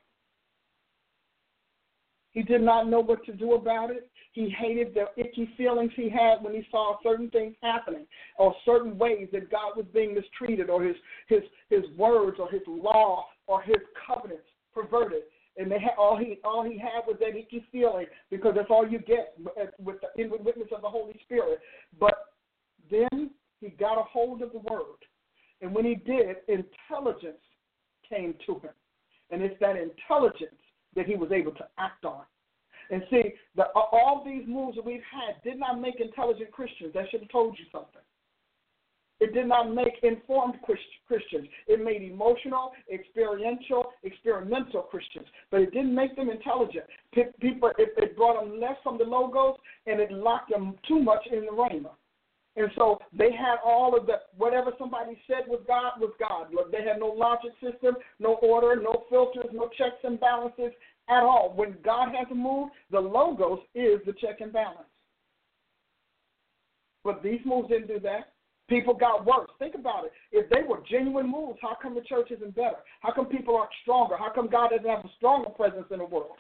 [2.33, 4.11] He did not know what to do about it.
[4.33, 8.07] He hated the icky feelings he had when he saw certain things happening
[8.39, 10.95] or certain ways that God was being mistreated or his
[11.29, 15.23] his his words or his law or his covenants perverted.
[15.57, 18.87] And they had, all he all he had was that icky feeling because that's all
[18.89, 19.35] you get
[19.81, 21.59] with the inward witness of the Holy Spirit.
[21.99, 22.15] But
[22.89, 23.31] then
[23.61, 25.03] he got a hold of the word,
[25.61, 27.43] and when he did, intelligence
[28.09, 28.71] came to him,
[29.33, 30.61] and it's that intelligence
[30.95, 32.23] that he was able to act on.
[32.91, 36.93] And see, the, all these moves that we've had did not make intelligent Christians.
[36.95, 38.01] That should have told you something.
[39.21, 41.49] It did not make informed Christians.
[41.67, 46.85] It made emotional, experiential, experimental Christians, but it didn't make them intelligent.
[47.41, 49.57] People, it, it brought them less from the logos,
[49.87, 51.91] and it locked them too much in the rhema.
[52.57, 56.49] And so they had all of the whatever somebody said was God was God.
[56.73, 60.73] They had no logic system, no order, no filters, no checks and balances
[61.09, 61.53] at all.
[61.55, 64.89] When God has to move, the logos is the check and balance.
[67.05, 68.33] But these moves didn't do that.
[68.69, 69.49] People got worse.
[69.59, 70.13] Think about it.
[70.31, 72.77] If they were genuine moves, how come the church isn't better?
[73.01, 74.17] How come people aren't stronger?
[74.19, 76.37] How come God doesn't have a stronger presence in the world?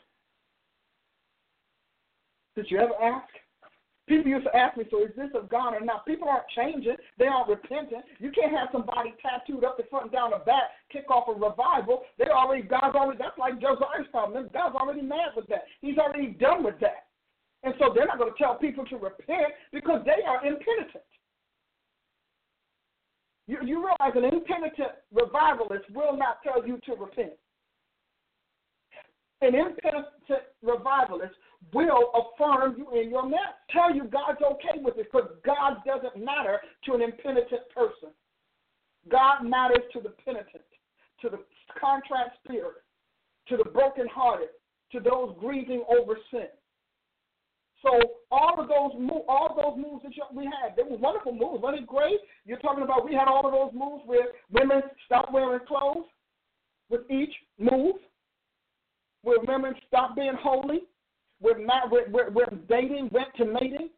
[2.54, 3.28] Did you ever ask?
[4.08, 6.06] People used to ask me, so is this of God or not?
[6.06, 6.96] People aren't changing.
[7.18, 8.02] They aren't repenting.
[8.18, 11.32] You can't have somebody tattooed up the front and down the back, kick off a
[11.32, 12.02] revival.
[12.18, 14.48] They already, God's already, that's like Josiah's problem.
[14.52, 15.64] God's already mad with that.
[15.82, 17.08] He's already done with that.
[17.64, 21.04] And so they're not going to tell people to repent because they are impenitent.
[23.49, 27.32] You, you realize an impenitent revivalist will not tell you to repent.
[29.40, 31.34] An impenitent revivalist
[31.72, 33.57] will affirm you in your mess.
[33.70, 38.11] Tell you God's okay with it because God doesn't matter to an impenitent person.
[39.11, 40.64] God matters to the penitent,
[41.22, 41.38] to the
[41.80, 42.82] contrite spirit,
[43.49, 44.49] to the brokenhearted,
[44.92, 46.49] to those grieving over sin.
[47.82, 47.90] So
[48.30, 51.62] all of those move, all those moves that we had, they were wonderful moves.
[51.62, 52.18] Wasn't it great?
[52.44, 56.06] You're talking about we had all of those moves where women stopped wearing clothes
[56.90, 57.96] with each move,
[59.22, 60.80] where women stopped being holy,
[61.40, 61.58] where,
[61.88, 63.90] where, where, where dating went to mating,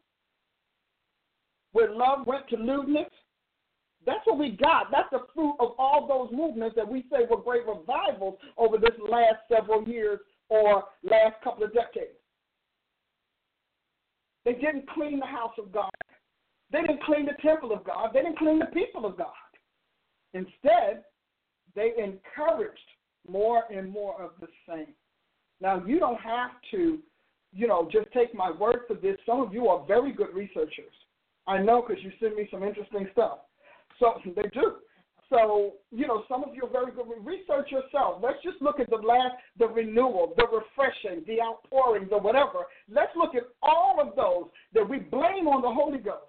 [1.71, 3.09] where love went to lewdness.
[4.05, 4.91] That's what we got.
[4.91, 8.97] That's the fruit of all those movements that we say were great revivals over this
[9.09, 10.19] last several years
[10.49, 12.17] or last couple of decades.
[14.45, 15.91] They didn't clean the house of God.
[16.71, 18.09] They didn't clean the temple of God.
[18.13, 19.27] They didn't clean the people of God.
[20.33, 21.03] Instead,
[21.75, 22.79] they encouraged
[23.27, 24.93] more and more of the same.
[25.59, 26.99] Now, you don't have to
[27.53, 29.17] you know, just take my word for this.
[29.25, 30.93] Some of you are very good researchers.
[31.47, 33.39] I know because you send me some interesting stuff.
[33.99, 34.75] So they do.
[35.31, 37.05] So, you know, some of you are very good.
[37.23, 38.21] Research yourself.
[38.21, 42.65] Let's just look at the last, the renewal, the refreshing, the outpouring, the whatever.
[42.89, 46.25] Let's look at all of those that we blame on the Holy Ghost.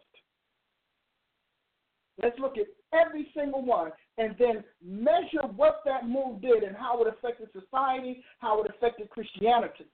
[2.23, 7.03] Let's look at every single one and then measure what that move did and how
[7.03, 9.87] it affected society, how it affected Christianity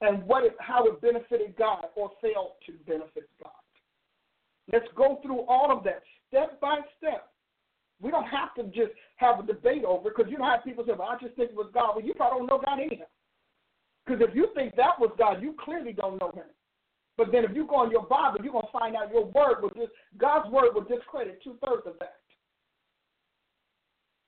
[0.00, 3.52] and what it, how it benefited God or failed to benefit God.
[4.72, 7.28] Let's go through all of that step by step.
[8.00, 10.84] We don't have to just have a debate over it because you don't have people
[10.86, 11.96] say, well, I just think it was God.
[11.96, 13.04] Well, you probably don't know God anyhow.
[14.04, 16.50] Because if you think that was God, you clearly don't know Him.
[17.16, 19.62] But then if you go on your Bible, you're going to find out your word
[19.62, 22.16] will just, God's word will discredit two thirds of that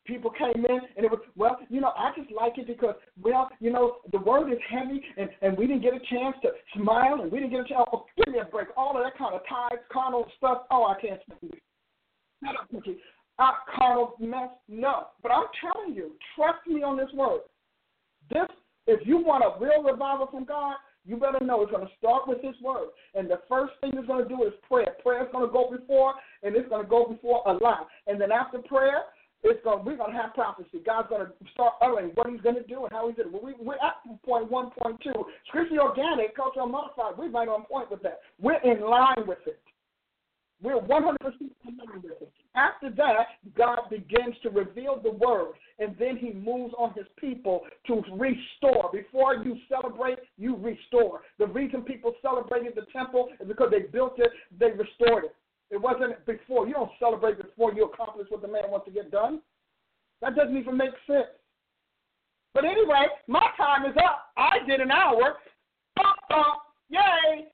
[0.06, 3.50] people came in and it was well you know i just like it because well
[3.60, 7.20] you know the word is heavy and and we didn't get a chance to smile
[7.20, 9.34] and we didn't get a chance oh give me a break all of that kind
[9.34, 11.62] of tithes carnal stuff oh i can't stand it
[13.38, 17.40] uh, carnal mess no but i'm telling you trust me on this word
[18.30, 18.48] this
[18.86, 20.76] if you want a real revival from god
[21.06, 22.88] you better know it's going to start with His word.
[23.14, 24.96] And the first thing it's going to do is prayer.
[25.02, 27.84] Prayer is going to go before, and it's going to go before a lie.
[28.08, 29.02] And then after prayer,
[29.44, 30.82] it's going we're going to have prophecy.
[30.84, 33.38] God's going to start uttering what He's going to do and how He's going to.
[33.38, 35.14] We, we're at point one, point two.
[35.46, 37.14] Scripture organic, cultural modified.
[37.16, 38.20] We're right on point with that.
[38.40, 39.60] We're in line with it.
[40.60, 42.32] We're 100% in line with it.
[42.56, 43.26] After that,
[43.56, 48.90] God begins to reveal the word, and then He moves on His people to restore.
[48.92, 51.20] Before you celebrate, you restore.
[51.38, 55.34] The reason people celebrated the temple is because they built it, they restored it.
[55.70, 56.66] It wasn't before.
[56.66, 59.40] You don't celebrate before you accomplish what the man wants to get done.
[60.22, 61.26] That doesn't even make sense.
[62.54, 64.30] But anyway, my time is up.
[64.38, 65.36] I did an hour.
[65.96, 66.58] Bump.
[66.88, 67.48] Yay.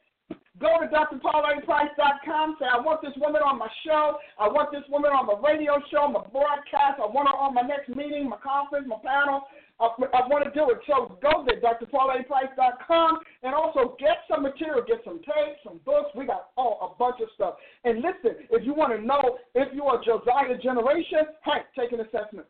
[0.63, 2.57] Go to drpaulaprice.com.
[2.61, 4.15] Say, I want this woman on my show.
[4.39, 7.03] I want this woman on my radio show, my broadcast.
[7.03, 9.43] I want her on my next meeting, my conference, my panel.
[9.83, 10.79] I, I want to do it.
[10.87, 16.15] So go to drpaulaprice.com, and also get some material, get some tapes, some books.
[16.15, 17.59] We got all a bunch of stuff.
[17.83, 22.07] And listen, if you want to know if you are Josiah generation, hey, take an
[22.07, 22.47] assessment.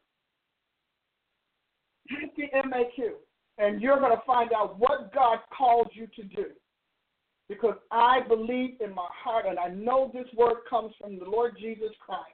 [2.13, 3.17] Take the MAQ,
[3.57, 6.53] and you're going to find out what God calls you to do.
[7.49, 11.57] Because I believe in my heart, and I know this word comes from the Lord
[11.61, 12.31] Jesus Christ.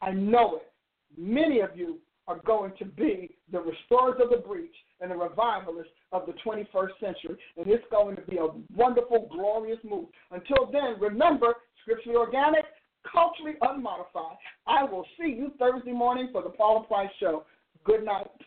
[0.00, 0.72] I know it.
[1.18, 5.92] Many of you are going to be the restorers of the breach and the revivalists
[6.12, 7.36] of the 21st century.
[7.56, 10.06] And it's going to be a wonderful, glorious move.
[10.30, 12.64] Until then, remember, scripturally organic,
[13.10, 14.36] culturally unmodified.
[14.66, 17.44] I will see you Thursday morning for the Paula Price Show.
[17.84, 18.30] Good night.